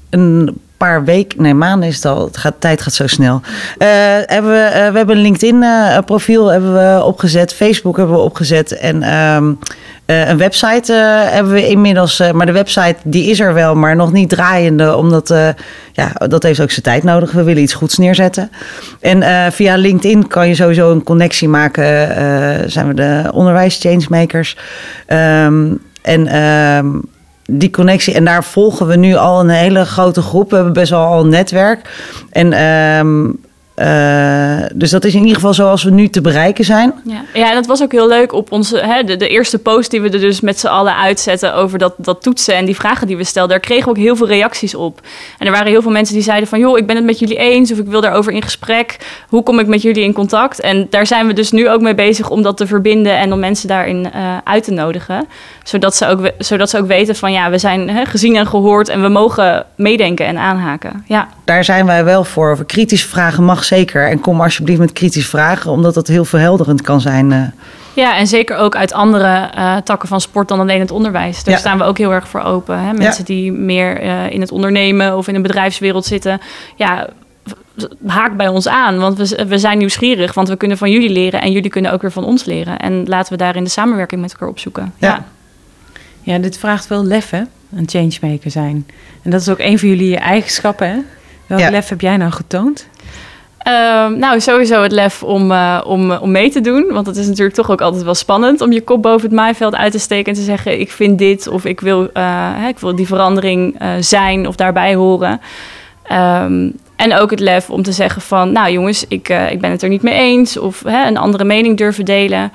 een 0.09 0.57
paar 0.77 1.03
weken, 1.03 1.41
nee, 1.41 1.53
maanden 1.53 1.89
is 1.89 1.95
het 1.95 2.05
al. 2.05 2.25
Het 2.25 2.37
gaat, 2.37 2.53
tijd 2.59 2.81
gaat 2.81 2.93
zo 2.93 3.07
snel. 3.07 3.41
Eh, 3.77 3.87
hebben 4.25 4.51
we, 4.51 4.57
eh, 4.57 4.91
we 4.91 4.97
hebben 4.97 5.15
een 5.15 5.21
LinkedIn-profiel 5.21 6.47
hebben 6.47 6.73
we 6.73 7.03
opgezet, 7.03 7.53
Facebook 7.53 7.97
hebben 7.97 8.15
we 8.15 8.21
opgezet 8.21 8.71
en 8.77 9.03
ehm, 9.03 9.53
eh, 10.05 10.29
een 10.29 10.37
website 10.37 10.93
eh, 10.93 11.33
hebben 11.33 11.53
we 11.53 11.67
inmiddels. 11.67 12.19
eh, 12.19 12.31
maar 12.31 12.45
de 12.45 12.51
website 12.51 12.95
die 13.03 13.29
is 13.29 13.39
er 13.39 13.53
wel, 13.53 13.75
maar 13.75 13.95
nog 13.95 14.11
niet 14.11 14.29
draaiende, 14.29 14.95
omdat 14.95 15.29
eh, 15.29 15.49
ja, 15.93 16.11
dat 16.27 16.43
heeft 16.43 16.61
ook 16.61 16.71
zijn 16.71 16.81
tijd 16.81 17.03
nodig. 17.03 17.31
We 17.31 17.43
willen 17.43 17.61
iets 17.61 17.73
goeds 17.73 17.97
neerzetten. 17.97 18.51
En 19.01 19.21
eh, 19.21 19.45
via 19.51 19.75
LinkedIn 19.75 20.27
kan 20.27 20.47
je 20.47 20.55
sowieso 20.55 20.91
een 20.91 21.03
connectie 21.03 21.49
maken. 21.49 22.15
eh, 22.15 22.63
zijn 22.67 22.87
we 22.87 22.93
de 22.93 23.23
onderwijs 23.33 23.77
changemakers. 23.79 24.57
Ehm, 25.05 25.73
en 26.01 26.27
ehm, 26.27 26.87
die 27.47 27.69
connectie. 27.69 28.13
En 28.13 28.25
daar 28.25 28.43
volgen 28.43 28.87
we 28.87 28.95
nu 28.95 29.15
al 29.15 29.39
een 29.39 29.49
hele 29.49 29.85
grote 29.85 30.21
groep. 30.21 30.49
We 30.49 30.55
hebben 30.55 30.73
best 30.73 30.89
wel 30.89 31.05
al 31.05 31.23
een 31.23 31.29
netwerk. 31.29 31.89
En 32.29 32.53
ehm, 32.53 33.29
eh, 33.77 34.57
dus 34.75 34.91
dat 34.91 35.05
is 35.05 35.13
in 35.13 35.19
ieder 35.19 35.35
geval 35.35 35.53
zoals 35.53 35.83
we 35.83 35.89
nu 35.89 36.07
te 36.07 36.21
bereiken 36.21 36.65
zijn. 36.65 36.93
Ja, 37.03 37.21
ja 37.33 37.49
en 37.49 37.55
dat 37.55 37.65
was 37.65 37.81
ook 37.81 37.91
heel 37.91 38.07
leuk 38.07 38.31
op 38.31 38.51
onze, 38.51 38.77
hè, 38.77 39.03
de, 39.03 39.15
de 39.15 39.27
eerste 39.27 39.59
post 39.59 39.91
die 39.91 40.01
we 40.01 40.09
er 40.09 40.19
dus 40.19 40.41
met 40.41 40.59
z'n 40.59 40.67
allen 40.67 40.95
uitzetten 40.95 41.53
over 41.53 41.77
dat, 41.77 41.93
dat 41.97 42.21
toetsen 42.21 42.55
en 42.55 42.65
die 42.65 42.75
vragen 42.75 43.07
die 43.07 43.17
we 43.17 43.23
stelden. 43.23 43.51
Daar 43.51 43.59
kregen 43.59 43.83
we 43.83 43.89
ook 43.89 43.97
heel 43.97 44.15
veel 44.15 44.27
reacties 44.27 44.75
op. 44.75 45.01
En 45.37 45.45
er 45.45 45.51
waren 45.51 45.67
heel 45.67 45.81
veel 45.81 45.91
mensen 45.91 46.15
die 46.15 46.23
zeiden 46.23 46.49
van, 46.49 46.59
joh, 46.59 46.77
ik 46.77 46.87
ben 46.87 46.95
het 46.95 47.05
met 47.05 47.19
jullie 47.19 47.37
eens 47.37 47.71
of 47.71 47.77
ik 47.77 47.85
wil 47.85 48.01
daarover 48.01 48.31
in 48.31 48.41
gesprek. 48.41 48.97
Hoe 49.27 49.43
kom 49.43 49.59
ik 49.59 49.67
met 49.67 49.81
jullie 49.81 50.03
in 50.03 50.13
contact? 50.13 50.59
En 50.59 50.87
daar 50.89 51.07
zijn 51.07 51.27
we 51.27 51.33
dus 51.33 51.51
nu 51.51 51.69
ook 51.69 51.81
mee 51.81 51.95
bezig 51.95 52.29
om 52.29 52.41
dat 52.41 52.57
te 52.57 52.67
verbinden 52.67 53.17
en 53.17 53.33
om 53.33 53.39
mensen 53.39 53.67
daarin 53.67 54.11
eh, 54.11 54.37
uit 54.43 54.63
te 54.63 54.71
nodigen. 54.71 55.27
Zodat 55.63 55.95
ze, 55.95 56.07
ook, 56.07 56.31
zodat 56.37 56.69
ze 56.69 56.77
ook 56.77 56.87
weten 56.87 57.15
van, 57.15 57.31
ja, 57.31 57.49
we 57.49 57.57
zijn 57.57 57.89
hè, 57.89 58.05
gezien 58.05 58.35
en 58.35 58.47
gehoord 58.47 58.89
en 58.89 59.01
we 59.01 59.07
mogen 59.07 59.65
meedenken 59.75 60.25
en 60.25 60.37
aanhaken. 60.37 61.03
Ja. 61.07 61.27
Daar 61.43 61.63
zijn 61.63 61.85
wij 61.85 62.03
wel 62.03 62.23
voor. 62.23 62.51
Over 62.51 62.65
kritische 62.65 63.07
vragen 63.07 63.43
mag 63.43 63.63
zeker. 63.67 64.09
En 64.09 64.19
kom 64.19 64.41
alsjeblieft 64.41 64.79
met 64.79 64.93
kritische 64.93 65.29
vragen, 65.29 65.71
omdat 65.71 65.93
dat 65.93 66.07
heel 66.07 66.25
verhelderend 66.25 66.81
kan 66.81 67.01
zijn. 67.01 67.31
eh. 67.31 67.41
Ja, 67.93 68.17
en 68.17 68.27
zeker 68.27 68.55
ook 68.57 68.75
uit 68.75 68.93
andere 68.93 69.49
eh, 69.55 69.75
takken 69.77 70.07
van 70.07 70.21
sport 70.21 70.47
dan 70.47 70.59
alleen 70.59 70.79
het 70.79 70.91
onderwijs. 70.91 71.43
Daar 71.43 71.53
Ja. 71.53 71.59
staan 71.59 71.77
we 71.77 71.83
ook 71.83 71.97
heel 71.97 72.11
erg 72.13 72.27
voor 72.27 72.41
open. 72.41 72.79
Hè? 72.79 72.93
Mensen 72.93 73.25
die 73.25 73.51
meer 73.51 73.99
eh, 74.01 74.29
in 74.31 74.41
het 74.41 74.51
ondernemen 74.51 75.17
of 75.17 75.27
in 75.27 75.33
de 75.33 75.41
bedrijfswereld 75.41 76.05
zitten. 76.05 76.39
Ja, 76.75 77.07
haak 78.07 78.37
bij 78.37 78.47
ons 78.47 78.67
aan. 78.67 78.97
Want 78.99 79.17
we, 79.17 79.45
we 79.47 79.57
zijn 79.57 79.77
nieuwsgierig, 79.77 80.33
want 80.33 80.47
we 80.47 80.55
kunnen 80.55 80.77
van 80.77 80.91
jullie 80.91 81.09
leren 81.09 81.41
en 81.41 81.51
jullie 81.51 81.69
kunnen 81.69 81.91
ook 81.91 82.01
weer 82.01 82.11
van 82.11 82.23
ons 82.23 82.45
leren. 82.45 82.79
En 82.79 83.03
laten 83.07 83.31
we 83.31 83.37
daarin 83.37 83.63
de 83.63 83.69
samenwerking 83.69 84.21
met 84.21 84.31
elkaar 84.31 84.47
opzoeken. 84.47 84.93
Ja. 84.97 85.07
Ja. 85.07 85.23
Ja, 86.33 86.37
dit 86.39 86.57
vraagt 86.57 86.87
wel 86.87 87.03
lef, 87.05 87.29
hè? 87.29 87.41
Een 87.75 87.89
changemaker 87.89 88.51
zijn. 88.51 88.87
En 89.23 89.31
dat 89.31 89.41
is 89.41 89.49
ook 89.49 89.59
een 89.59 89.79
van 89.79 89.89
jullie 89.89 90.17
eigenschappen, 90.17 90.87
hè? 90.89 90.97
Welk 91.47 91.61
Ja. 91.61 91.69
lef 91.69 91.89
heb 91.89 92.01
jij 92.01 92.17
nou 92.17 92.31
getoond? 92.31 92.87
Ehm, 93.67 94.17
nou, 94.17 94.39
sowieso 94.39 94.81
het 94.81 94.91
lef 94.91 95.23
om, 95.23 95.51
eh, 95.51 95.81
om, 95.85 96.11
om 96.11 96.31
mee 96.31 96.49
te 96.49 96.61
doen. 96.61 96.85
Want 96.89 97.07
het 97.07 97.17
is 97.17 97.27
natuurlijk 97.27 97.55
toch 97.55 97.71
ook 97.71 97.81
altijd 97.81 98.03
wel 98.03 98.15
spannend 98.15 98.61
om 98.61 98.71
je 98.71 98.81
kop 98.81 99.01
boven 99.01 99.27
het 99.27 99.35
maaiveld 99.35 99.75
uit 99.75 99.91
te 99.91 99.99
steken 99.99 100.31
en 100.31 100.37
te 100.37 100.45
zeggen: 100.45 100.79
Ik 100.79 100.91
vind 100.91 101.17
dit 101.17 101.47
of 101.47 101.65
ik 101.65 101.79
wil, 101.79 102.09
eh, 102.13 102.23
hè, 102.55 102.67
ik 102.67 102.79
wil 102.79 102.95
die 102.95 103.07
verandering 103.07 103.79
eh, 103.79 103.89
zijn 103.99 104.47
of 104.47 104.55
daarbij 104.55 104.95
horen. 104.95 105.41
Ehm, 106.03 106.69
en 106.95 107.15
ook 107.15 107.31
het 107.31 107.39
lef 107.39 107.69
om 107.69 107.83
te 107.83 107.91
zeggen: 107.91 108.21
van, 108.21 108.51
Nou, 108.51 108.71
jongens, 108.71 109.05
ik, 109.07 109.29
eh, 109.29 109.51
ik 109.51 109.61
ben 109.61 109.71
het 109.71 109.81
er 109.81 109.89
niet 109.89 110.01
mee 110.01 110.15
eens. 110.15 110.57
Of 110.57 110.83
hè, 110.83 111.07
een 111.07 111.17
andere 111.17 111.43
mening 111.43 111.77
durven 111.77 112.05
delen. 112.05 112.51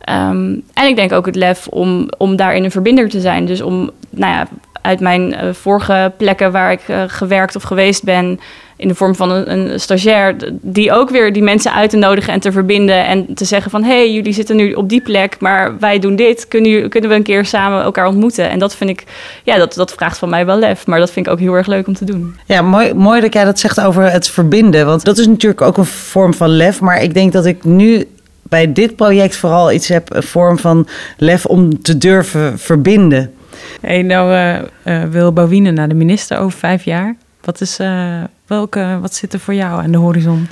Ehm, 0.00 0.54
en 0.74 0.86
ik 0.88 0.96
denk 0.96 1.12
ook 1.12 1.26
het 1.26 1.36
lef 1.36 1.66
om, 1.66 2.08
om 2.16 2.36
daarin 2.36 2.64
een 2.64 2.70
verbinder 2.70 3.08
te 3.08 3.20
zijn. 3.20 3.46
Dus 3.46 3.60
om 3.60 3.90
nou 4.10 4.32
ja, 4.32 4.46
uit 4.82 5.00
mijn 5.00 5.34
eh, 5.34 5.52
vorige 5.52 6.12
plekken 6.16 6.52
waar 6.52 6.72
ik 6.72 6.80
eh, 6.86 7.02
gewerkt 7.06 7.56
of 7.56 7.62
geweest 7.62 8.04
ben, 8.04 8.40
in 8.78 8.88
de 8.88 8.94
vorm 8.94 9.14
van 9.14 9.30
een, 9.30 9.52
een 9.52 9.80
stagiair, 9.80 10.36
die 10.60 10.92
ook 10.92 11.10
weer 11.10 11.32
die 11.32 11.42
mensen 11.42 11.72
uit 11.74 11.90
te 11.90 11.96
nodigen 11.96 12.32
en 12.32 12.40
te 12.40 12.52
verbinden 12.52 13.06
en 13.06 13.34
te 13.34 13.44
zeggen 13.44 13.70
van 13.70 13.82
hé, 13.82 13.88
hey, 13.96 14.12
jullie 14.12 14.32
zitten 14.32 14.56
nu 14.56 14.72
op 14.72 14.88
die 14.88 15.00
plek, 15.00 15.36
maar 15.40 15.78
wij 15.78 15.98
doen 15.98 16.16
dit. 16.16 16.48
Kunnen, 16.48 16.70
jullie- 16.70 16.88
kunnen 16.88 17.10
we 17.10 17.16
een 17.16 17.22
keer 17.22 17.44
samen 17.44 17.82
elkaar 17.82 18.06
ontmoeten? 18.06 18.50
En 18.50 18.58
dat 18.58 18.76
vind 18.76 18.90
ik, 18.90 19.04
ja, 19.44 19.56
dat, 19.56 19.74
dat 19.74 19.92
vraagt 19.92 20.18
van 20.18 20.28
mij 20.28 20.46
wel 20.46 20.58
lef, 20.58 20.86
maar 20.86 20.98
dat 20.98 21.10
vind 21.10 21.26
ik 21.26 21.32
ook 21.32 21.38
heel 21.38 21.54
erg 21.54 21.66
leuk 21.66 21.86
om 21.86 21.94
te 21.94 22.04
doen. 22.04 22.34
Ja, 22.46 22.62
mooi, 22.62 22.94
mooi 22.94 23.20
dat 23.20 23.32
jij 23.32 23.44
dat 23.44 23.58
zegt 23.58 23.80
over 23.80 24.10
het 24.12 24.28
verbinden. 24.28 24.86
Want 24.86 25.04
dat 25.04 25.18
is 25.18 25.26
natuurlijk 25.26 25.60
ook 25.62 25.76
een 25.76 25.84
vorm 25.84 26.34
van 26.34 26.48
lef. 26.48 26.80
Maar 26.80 27.02
ik 27.02 27.14
denk 27.14 27.32
dat 27.32 27.46
ik 27.46 27.64
nu 27.64 28.06
bij 28.42 28.72
dit 28.72 28.96
project 28.96 29.36
vooral 29.36 29.72
iets 29.72 29.88
heb, 29.88 30.14
een 30.14 30.22
vorm 30.22 30.58
van 30.58 30.86
lef 31.16 31.46
om 31.46 31.82
te 31.82 31.98
durven 31.98 32.58
verbinden. 32.58 33.32
Hey, 33.80 34.02
nou 34.02 34.32
eh, 34.32 34.56
eh, 35.02 35.08
wil 35.10 35.32
Bouwine 35.32 35.70
naar 35.70 35.88
de 35.88 35.94
minister 35.94 36.38
over 36.38 36.58
vijf 36.58 36.84
jaar. 36.84 37.16
Wat, 37.40 37.60
is, 37.60 37.78
eh, 37.78 38.22
welke, 38.46 38.98
wat 39.00 39.14
zit 39.14 39.32
er 39.32 39.40
voor 39.40 39.54
jou 39.54 39.82
aan 39.82 39.90
de 39.90 39.98
horizon? 39.98 40.48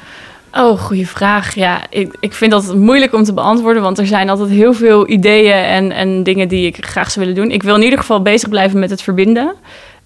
Oh, 0.53 0.79
goede 0.79 1.07
vraag. 1.07 1.55
Ja, 1.55 1.81
ik, 1.91 2.17
ik 2.21 2.33
vind 2.33 2.51
dat 2.51 2.75
moeilijk 2.75 3.13
om 3.15 3.25
te 3.25 3.33
beantwoorden, 3.33 3.83
want 3.83 3.99
er 3.99 4.07
zijn 4.07 4.29
altijd 4.29 4.49
heel 4.49 4.75
veel 4.75 5.09
ideeën 5.09 5.53
en, 5.53 5.93
en 5.93 6.23
dingen 6.23 6.49
die 6.49 6.67
ik 6.67 6.85
graag 6.85 7.11
zou 7.11 7.27
willen 7.27 7.43
doen. 7.43 7.53
Ik 7.53 7.63
wil 7.63 7.75
in 7.75 7.83
ieder 7.83 7.99
geval 7.99 8.23
bezig 8.23 8.49
blijven 8.49 8.79
met 8.79 8.91
het 8.91 9.03
verbinden. 9.03 9.55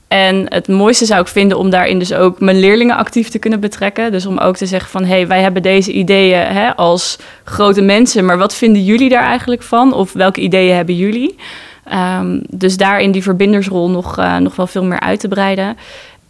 En 0.09 0.47
het 0.49 0.69
mooiste 0.69 1.05
zou 1.05 1.21
ik 1.21 1.27
vinden 1.27 1.59
om 1.59 1.71
daarin 1.71 1.99
dus 1.99 2.13
ook 2.13 2.41
mijn 2.41 2.59
leerlingen 2.59 2.97
actief 2.97 3.29
te 3.29 3.39
kunnen 3.39 3.61
betrekken. 3.61 4.13
Dus 4.13 4.27
om 4.27 4.39
ook 4.39 4.57
te 4.57 4.67
zeggen 4.67 4.91
van, 4.91 5.05
hé, 5.05 5.15
hey, 5.15 5.27
wij 5.27 5.41
hebben 5.41 5.63
deze 5.63 5.93
ideeën 5.93 6.41
hè, 6.41 6.77
als 6.77 7.19
grote 7.45 7.83
mensen, 7.83 8.25
maar 8.25 8.39
wat 8.39 8.55
vinden 8.55 8.85
jullie 8.85 9.09
daar 9.09 9.25
eigenlijk 9.25 9.63
van? 9.63 9.93
Of 9.93 10.13
welke 10.13 10.41
ideeën 10.41 10.77
hebben 10.77 10.97
jullie? 10.97 11.37
Ehm, 11.85 12.39
dus 12.49 12.77
daarin 12.77 13.11
die 13.11 13.23
verbindersrol 13.23 13.91
nog, 13.91 14.19
eh, 14.19 14.37
nog 14.37 14.57
wel 14.57 14.67
veel 14.67 14.85
meer 14.85 15.01
uit 15.01 15.21
te 15.21 15.29
breiden. 15.29 15.77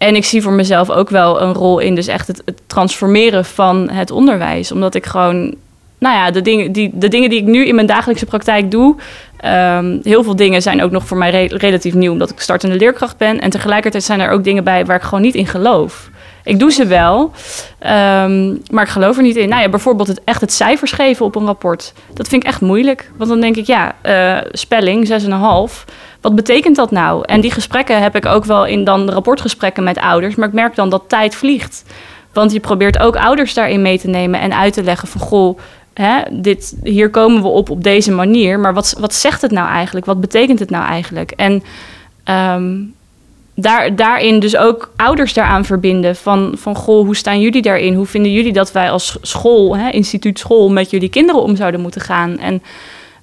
En 0.01 0.17
ik 0.17 0.25
zie 0.25 0.43
voor 0.43 0.53
mezelf 0.53 0.91
ook 0.91 1.11
wel 1.11 1.41
een 1.41 1.53
rol 1.53 1.79
in, 1.79 1.95
dus 1.95 2.07
echt 2.07 2.27
het, 2.27 2.43
transformeren 2.67 3.45
van 3.45 3.91
het 3.91 4.11
onderwijs. 4.11 4.73
Omdat 4.73 4.95
ik 4.95 5.07
gewoon, 5.07 5.55
nou 5.99 6.17
ja, 6.17 6.31
de 6.31 6.43
dingen 6.43 6.73
die, 6.73 6.91
de 6.95 7.09
dingen 7.09 7.31
die 7.31 7.39
ik 7.39 7.45
nu 7.45 7.67
in 7.67 7.75
mijn 7.75 7.87
dagelijkse 7.87 8.27
praktijk 8.27 8.71
doe, 8.71 8.97
ehm, 9.37 9.99
heel 10.03 10.23
veel 10.23 10.37
dingen 10.37 10.63
zijn 10.63 10.83
ook 10.83 10.91
nog 10.91 11.07
voor 11.07 11.17
mij 11.17 11.31
re- 11.31 11.57
relatief 11.57 11.95
nieuw, 11.95 12.13
omdat 12.13 12.31
ik 12.31 12.41
startende 12.41 12.77
leerkracht 12.77 13.17
ben. 13.17 13.41
En 13.41 13.51
tegelijkertijd 13.51 14.05
zijn 14.05 14.21
er 14.21 14.31
ook 14.31 14.45
dingen 14.45 14.65
bij 14.65 14.85
waar 14.85 14.97
ik 14.97 15.03
gewoon 15.03 15.23
niet 15.23 15.35
in 15.35 15.47
geloof. 15.47 16.11
Ik 16.51 16.59
doe 16.59 16.73
ze 16.73 16.87
wel, 16.87 17.31
ehm, 17.79 18.57
maar 18.71 18.85
ik 18.85 18.91
geloof 18.91 19.17
er 19.17 19.23
niet 19.23 19.37
in. 19.37 19.49
Nou 19.49 19.63
ja, 19.63 19.69
bijvoorbeeld 19.69 20.09
het, 20.09 20.21
echt 20.25 20.41
het 20.41 20.53
cijfers 20.53 20.93
geven 20.93 21.27
op 21.27 21.35
een 21.35 21.45
rapport. 21.45 21.93
Dat 22.15 22.29
vind 22.29 22.43
ik 22.43 22.49
echt 22.49 22.61
moeilijk. 22.61 23.11
Want 23.17 23.31
dan 23.31 23.41
denk 23.41 23.57
ik, 23.57 23.67
ja, 23.67 23.95
eh, 24.01 24.39
spelling 24.53 25.07
6,5. 25.07 25.85
Wat 26.21 26.35
betekent 26.35 26.77
dat 26.77 26.91
nou? 26.91 27.23
En 27.27 27.41
die 27.41 27.51
gesprekken 27.51 28.03
heb 28.03 28.17
ik 28.17 28.27
ook 28.27 28.45
wel 28.45 28.67
in 28.67 28.85
dan 28.85 29.11
rapportgesprekken 29.11 29.85
met 29.85 29.99
ouders. 29.99 30.35
Maar 30.35 30.49
ik 30.49 30.55
merk 30.55 30.75
dan 30.75 30.89
dat 30.89 31.03
tijd 31.07 31.35
vliegt. 31.35 31.85
Want 32.33 32.53
je 32.53 32.61
probeert 32.61 32.99
ook 32.99 33.17
ouders 33.17 33.55
daarin 33.55 33.83
mee 33.83 33.99
te 33.99 34.09
nemen 34.09 34.41
en 34.41 34.57
uit 34.57 34.73
te 34.73 34.83
leggen 34.83 35.09
van... 35.09 35.21
goh, 35.21 35.59
hè, 35.95 36.21
dit, 36.31 36.77
hier 36.83 37.11
komen 37.11 37.43
we 37.43 37.49
op 37.49 37.71
op 37.71 37.83
deze 37.83 38.13
manier. 38.13 38.61
Maar 38.61 38.75
wat, 38.75 38.97
wat 38.99 39.15
zegt 39.15 39.43
het 39.43 39.51
nou 39.51 39.69
eigenlijk? 39.69 40.07
Wat 40.07 40.21
betekent 40.21 40.59
het 40.59 40.71
nou 40.71 40.85
eigenlijk? 40.85 41.31
En 41.31 41.63
ehm, 42.25 42.77
daar, 43.61 43.97
daarin 43.97 44.41
dus 44.41 44.57
ook 44.57 44.93
ouders 44.97 45.33
daaraan 45.33 45.65
verbinden. 45.65 46.17
Van, 46.17 46.53
van 46.57 46.75
goh, 46.75 47.05
hoe 47.05 47.17
staan 47.17 47.41
jullie 47.41 47.63
daarin? 47.63 47.95
Hoe 47.95 48.07
vinden 48.07 48.33
jullie 48.33 48.53
dat 48.53 48.73
wij 48.73 48.91
als 48.91 49.19
school, 49.23 49.77
hè, 49.77 49.91
instituut 49.91 50.39
school... 50.39 50.71
met 50.71 50.91
jullie 50.91 51.09
kinderen 51.09 51.43
om 51.43 51.57
zouden 51.57 51.81
moeten 51.81 52.01
gaan? 52.01 52.39
En 52.39 52.63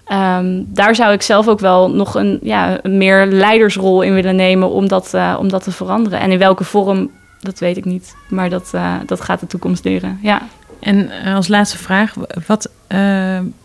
Ehm, 0.07 0.63
daar 0.65 0.95
zou 0.95 1.13
ik 1.13 1.21
zelf 1.21 1.47
ook 1.47 1.59
wel 1.59 1.91
nog 1.91 2.15
een, 2.15 2.39
ja, 2.41 2.79
meer 2.83 3.25
leidersrol 3.25 4.01
in 4.01 4.13
willen 4.13 4.35
nemen 4.35 4.69
om 4.69 4.87
dat, 4.87 5.13
eh, 5.13 5.35
om 5.39 5.49
dat 5.49 5.63
te 5.63 5.71
veranderen. 5.71 6.19
En 6.19 6.31
in 6.31 6.37
welke 6.37 6.63
vorm, 6.63 7.11
dat 7.39 7.59
weet 7.59 7.77
ik 7.77 7.85
niet. 7.85 8.15
Maar 8.29 8.49
dat, 8.49 8.69
eh, 8.73 8.93
dat 9.05 9.21
gaat 9.21 9.39
de 9.39 9.47
toekomst 9.47 9.83
leren. 9.83 10.19
Ja. 10.21 10.41
En 10.79 11.09
eh, 11.09 11.35
als 11.35 11.47
laatste 11.47 11.77
vraag, 11.77 12.13
wat, 12.47 12.69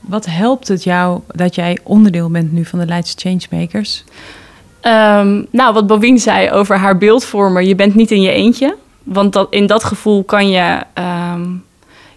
wat 0.01 0.27
helpt 0.27 0.69
het 0.69 0.85
jou 0.85 1.21
dat 1.27 1.55
jij 1.55 1.79
onderdeel 1.83 2.31
bent 2.31 2.53
nu 2.53 2.65
van 2.65 2.79
de 2.79 2.87
Leidse 2.87 3.15
Changemakers? 3.17 4.05
Ehm, 4.83 5.43
nou, 5.51 5.73
wat 5.73 5.87
Bovien 5.87 6.19
zei 6.19 6.51
over 6.51 6.77
haar 6.77 6.99
beeldvormer, 6.99 7.63
je 7.63 7.75
bent 7.75 7.95
niet 7.95 8.11
in 8.11 8.21
je 8.21 8.33
eentje. 8.33 8.77
Want 9.03 9.33
dat, 9.33 9.47
in 9.51 9.67
dat 9.67 9.85
gevoel 9.85 10.25
kan 10.25 10.51
je, 10.51 10.83
ehm, 10.95 11.43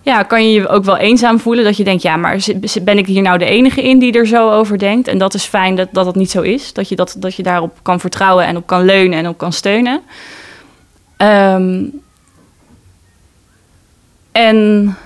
ja, 0.01 0.23
kan 0.23 0.43
je 0.43 0.59
je 0.59 0.67
ook 0.67 0.83
wel 0.83 0.97
eenzaam 0.97 1.39
voelen. 1.39 1.63
Dat 1.63 1.77
je 1.77 1.83
denkt, 1.83 2.01
ja, 2.01 2.17
maar 2.17 2.45
ben 2.81 2.97
ik 2.97 3.05
hier 3.05 3.21
nou 3.21 3.37
de 3.37 3.45
enige 3.45 3.83
in 3.83 3.99
die 3.99 4.13
er 4.13 4.27
zo 4.27 4.51
over 4.51 4.77
denkt? 4.77 5.07
En 5.07 5.17
dat 5.17 5.33
is 5.33 5.43
fijn 5.43 5.75
dat 5.75 5.87
dat, 5.91 6.05
het 6.05 6.15
niet 6.15 6.31
zo 6.31 6.41
is. 6.41 6.73
Dat 6.73 6.89
je, 6.89 6.95
dat, 6.95 7.15
dat 7.17 7.35
je 7.35 7.43
daarop 7.43 7.79
kan 7.81 7.99
vertrouwen 7.99 8.45
en 8.45 8.57
op 8.57 8.67
kan 8.67 8.85
leunen 8.85 9.19
en 9.19 9.27
op 9.27 9.37
kan 9.37 9.53
steunen. 9.53 10.01
Ehm, 11.17 11.83
en 14.31 14.97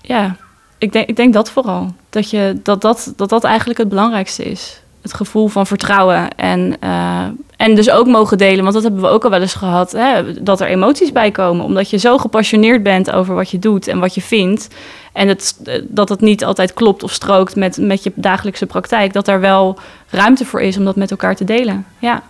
ja, 0.00 0.36
ik 0.78 0.92
denk, 0.92 1.08
ik 1.08 1.16
denk 1.16 1.32
dat 1.32 1.50
vooral. 1.50 1.92
Dat, 2.10 2.30
je, 2.30 2.60
dat, 2.62 2.80
dat, 2.80 3.12
dat 3.16 3.28
dat 3.28 3.44
eigenlijk 3.44 3.78
het 3.78 3.88
belangrijkste 3.88 4.44
is. 4.44 4.80
Het 5.02 5.14
gevoel 5.14 5.48
van 5.48 5.66
vertrouwen. 5.66 6.34
En, 6.36 6.76
eh, 6.80 7.26
en 7.56 7.74
dus 7.74 7.90
ook 7.90 8.06
mogen 8.06 8.38
delen. 8.38 8.62
Want 8.62 8.74
dat 8.74 8.82
hebben 8.82 9.00
we 9.00 9.08
ook 9.08 9.24
al 9.24 9.30
wel 9.30 9.40
eens 9.40 9.54
gehad. 9.54 9.92
Hè, 9.92 10.42
dat 10.42 10.60
er 10.60 10.68
emoties 10.68 11.12
bij 11.12 11.30
komen. 11.30 11.64
Omdat 11.64 11.90
je 11.90 11.96
zo 11.96 12.18
gepassioneerd 12.18 12.82
bent 12.82 13.10
over 13.10 13.34
wat 13.34 13.50
je 13.50 13.58
doet 13.58 13.86
en 13.88 13.98
wat 13.98 14.14
je 14.14 14.22
vindt. 14.22 14.68
En 15.12 15.28
het, 15.28 15.60
dat 15.82 16.08
het 16.08 16.20
niet 16.20 16.44
altijd 16.44 16.72
klopt 16.72 17.02
of 17.02 17.12
strookt 17.12 17.56
met, 17.56 17.76
met 17.76 18.02
je 18.02 18.12
dagelijkse 18.14 18.66
praktijk. 18.66 19.12
Dat 19.12 19.28
er 19.28 19.40
wel 19.40 19.78
ruimte 20.08 20.44
voor 20.44 20.60
is 20.60 20.76
om 20.76 20.84
dat 20.84 20.96
met 20.96 21.10
elkaar 21.10 21.36
te 21.36 21.44
delen. 21.44 21.86
Ja. 21.98 22.22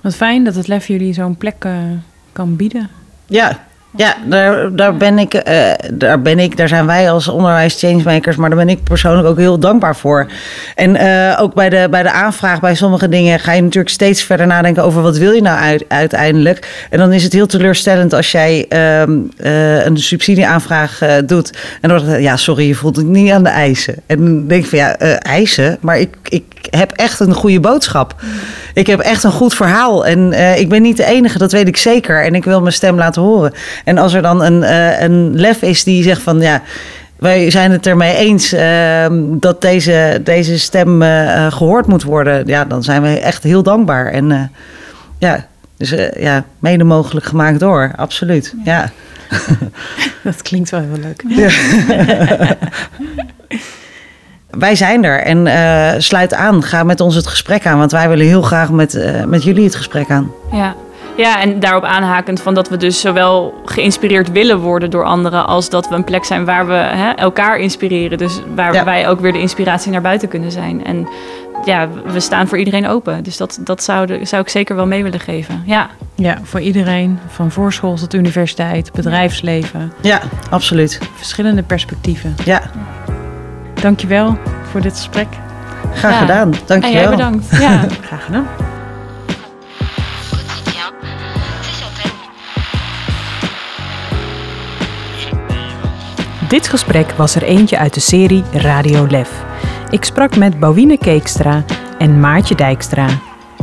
Wat 0.00 0.14
fijn 0.14 0.44
dat 0.44 0.54
het 0.54 0.68
LEF 0.68 0.86
jullie 0.86 1.12
zo'n 1.12 1.36
plek 1.36 1.64
eh, 1.64 1.74
kan 2.32 2.56
bieden. 2.56 2.90
Ja, 3.26 3.66
ja 3.96 4.16
daar, 4.26 4.76
daar, 4.76 4.96
ben 4.96 5.18
ik, 5.18 5.34
eh, 5.34 5.72
daar 5.92 6.22
ben 6.22 6.38
ik, 6.38 6.56
daar 6.56 6.68
zijn 6.68 6.86
wij 6.86 7.10
als 7.10 7.28
onderwijs 7.28 7.78
changemakers, 7.78 8.36
maar 8.36 8.48
daar 8.48 8.58
ben 8.58 8.68
ik 8.68 8.82
persoonlijk 8.82 9.28
ook 9.28 9.36
heel 9.36 9.58
dankbaar 9.58 9.96
voor. 9.96 10.26
En 10.74 10.96
eh, 10.96 11.40
ook 11.40 11.54
bij 11.54 11.68
de, 11.68 11.86
bij 11.90 12.02
de 12.02 12.10
aanvraag 12.10 12.60
bij 12.60 12.74
sommige 12.74 13.08
dingen 13.08 13.40
ga 13.40 13.52
je 13.52 13.62
natuurlijk 13.62 13.94
steeds 13.94 14.22
verder 14.22 14.46
nadenken 14.46 14.84
over 14.84 15.02
wat 15.02 15.16
wil 15.16 15.32
je 15.32 15.42
nou 15.42 15.58
uit, 15.58 15.84
uiteindelijk. 15.88 16.86
En 16.90 16.98
dan 16.98 17.12
is 17.12 17.22
het 17.22 17.32
heel 17.32 17.46
teleurstellend 17.46 18.12
als 18.12 18.32
jij 18.32 18.66
ehm, 18.68 19.18
eh, 19.36 19.84
een 19.84 19.98
subsidieaanvraag 19.98 20.98
doet 21.26 21.58
en 21.80 21.88
dan 21.88 22.04
het, 22.04 22.22
ja, 22.22 22.36
sorry, 22.36 22.66
je 22.66 22.74
voelt 22.74 22.96
het 22.96 23.06
niet 23.06 23.30
aan 23.30 23.44
de 23.44 23.50
eisen. 23.50 23.94
En 24.06 24.16
dan 24.16 24.46
denk 24.46 24.62
ik 24.62 24.68
van 24.68 24.78
ja, 24.78 24.96
eisen, 25.18 25.78
maar 25.80 25.98
ik, 25.98 26.16
ik 26.28 26.44
heb 26.70 26.92
echt 26.92 27.20
een 27.20 27.34
goede 27.34 27.60
boodschap. 27.60 28.14
Ik 28.74 28.86
heb 28.86 29.00
echt 29.00 29.24
een 29.24 29.32
goed 29.32 29.54
verhaal. 29.54 30.06
En 30.06 30.32
ik 30.58 30.68
ben 30.68 30.82
niet 30.82 30.96
de 30.96 31.04
enige, 31.04 31.38
dat 31.38 31.52
weet 31.52 31.68
ik 31.68 31.76
zeker. 31.76 32.24
En 32.24 32.34
ik 32.34 32.44
wil 32.44 32.60
mijn 32.60 32.72
stem 32.72 32.96
laten 32.96 33.22
horen. 33.22 33.52
En 33.84 33.98
als 33.98 34.12
er 34.12 34.22
dan 34.22 34.42
een, 34.42 34.62
eh, 34.62 35.00
een 35.00 35.40
lef 35.40 35.62
is 35.62 35.84
die 35.84 36.02
zegt 36.02 36.22
van 36.22 36.40
ja. 36.40 36.62
Wij 37.16 37.50
zijn 37.50 37.70
het 37.70 37.86
ermee 37.86 38.14
eens 38.14 38.52
ehm, 38.52 39.14
dat 39.28 39.60
deze, 39.60 40.20
deze 40.24 40.58
stem 40.58 41.02
eh, 41.02 41.46
eh, 41.46 41.52
gehoord 41.52 41.86
moet 41.86 42.02
worden. 42.02 42.46
Ja, 42.46 42.64
dan 42.64 42.82
zijn 42.82 43.02
we 43.02 43.18
echt 43.18 43.42
heel 43.42 43.62
dankbaar. 43.62 44.06
En 44.06 44.32
eh, 44.32 44.40
ja, 45.18 45.46
dus 45.76 45.94
ja, 46.18 46.44
mede 46.58 46.84
mogelijk 46.84 47.26
gemaakt 47.26 47.60
door. 47.60 47.92
Absoluut. 47.96 48.54
Ja. 48.64 48.90
Dat 50.22 50.42
klinkt 50.42 50.70
wel 50.70 50.80
heel 50.80 50.98
leuk. 51.00 51.24
Wij 54.58 54.74
zijn 54.74 55.04
er 55.04 55.20
en 55.20 55.46
eh, 55.46 56.00
sluit 56.00 56.34
aan. 56.34 56.62
Ga 56.62 56.82
met 56.82 57.00
ons 57.00 57.14
het 57.14 57.26
gesprek 57.26 57.66
aan. 57.66 57.78
Want 57.78 57.92
wij 57.92 58.08
willen 58.08 58.26
heel 58.26 58.42
graag 58.42 58.70
met, 58.70 58.94
eh, 58.94 59.24
met 59.24 59.42
jullie 59.42 59.64
het 59.64 59.74
gesprek 59.74 60.10
aan. 60.10 60.30
Ja. 60.52 60.74
Ja, 61.16 61.40
en 61.40 61.60
daarop 61.60 61.84
aanhakend 61.84 62.40
van 62.42 62.54
dat 62.54 62.68
we 62.68 62.76
dus 62.76 63.00
zowel 63.00 63.60
geïnspireerd 63.64 64.32
willen 64.32 64.58
worden 64.58 64.90
door 64.90 65.04
anderen... 65.04 65.46
als 65.46 65.68
dat 65.70 65.88
we 65.88 65.94
een 65.94 66.04
plek 66.04 66.24
zijn 66.24 66.44
waar 66.44 66.66
we 66.66 66.72
hè, 66.74 67.10
elkaar 67.10 67.58
inspireren. 67.58 68.18
Dus 68.18 68.40
waar 68.54 68.72
Ja. 68.74 68.84
wij 68.84 69.08
ook 69.08 69.20
weer 69.20 69.32
de 69.32 69.40
inspiratie 69.40 69.92
naar 69.92 70.00
buiten 70.00 70.28
kunnen 70.28 70.50
zijn. 70.52 70.84
En 70.84 71.08
ja, 71.64 71.88
we 72.06 72.20
staan 72.20 72.48
voor 72.48 72.58
iedereen 72.58 72.86
open. 72.88 73.22
Dus 73.22 73.36
dat, 73.36 73.58
dat 73.60 73.82
zou, 73.82 74.06
de- 74.06 74.24
zou 74.24 74.42
ik 74.42 74.48
zeker 74.48 74.76
wel 74.76 74.86
mee 74.86 75.02
willen 75.02 75.20
geven. 75.20 75.62
Ja, 75.66 75.88
Ja, 76.14 76.38
voor 76.42 76.60
iedereen, 76.60 77.18
van 77.28 77.50
voorschool 77.50 77.94
tot 77.96 78.14
universiteit, 78.14 78.92
bedrijfsleven, 78.92 79.92
Ja, 80.00 80.20
absoluut. 80.50 80.98
verschillende 81.14 81.62
perspectieven. 81.62 82.34
Ja, 82.44 82.60
Dankjewel 83.80 84.38
voor 84.70 84.80
dit 84.80 84.92
gesprek. 84.92 85.26
graag 85.94 86.12
Ja. 86.12 86.18
gedaan. 86.18 86.52
en 86.52 86.58
Dankjewel. 86.66 87.00
jij 87.00 87.10
bedankt. 87.10 87.46
Ja. 87.60 87.80
Graag 88.08 88.24
gedaan. 88.24 88.46
Dit 96.52 96.68
gesprek 96.68 97.10
was 97.10 97.34
er 97.34 97.42
eentje 97.42 97.78
uit 97.78 97.94
de 97.94 98.00
serie 98.00 98.44
Radio 98.52 99.06
Lef. 99.06 99.44
Ik 99.90 100.04
sprak 100.04 100.36
met 100.36 100.60
Bouwine 100.60 100.98
Keekstra 100.98 101.64
en 101.98 102.20
Maartje 102.20 102.54
Dijkstra. 102.54 103.06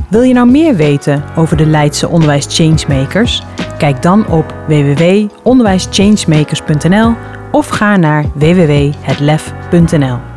Wil 0.08 0.22
je 0.22 0.34
nou 0.34 0.50
meer 0.50 0.76
weten 0.76 1.24
over 1.36 1.58
de 1.58 1.66
Leidse 1.66 2.08
Onderwijs 2.08 2.46
Changemakers? 2.50 3.44
Kijk 3.78 4.02
dan 4.02 4.28
op 4.28 4.54
www.onderwijschangemakers.nl 4.68 7.16
of 7.52 7.68
ga 7.68 7.98
naar 7.98 8.26
www.hetlef.nl. 8.34 10.29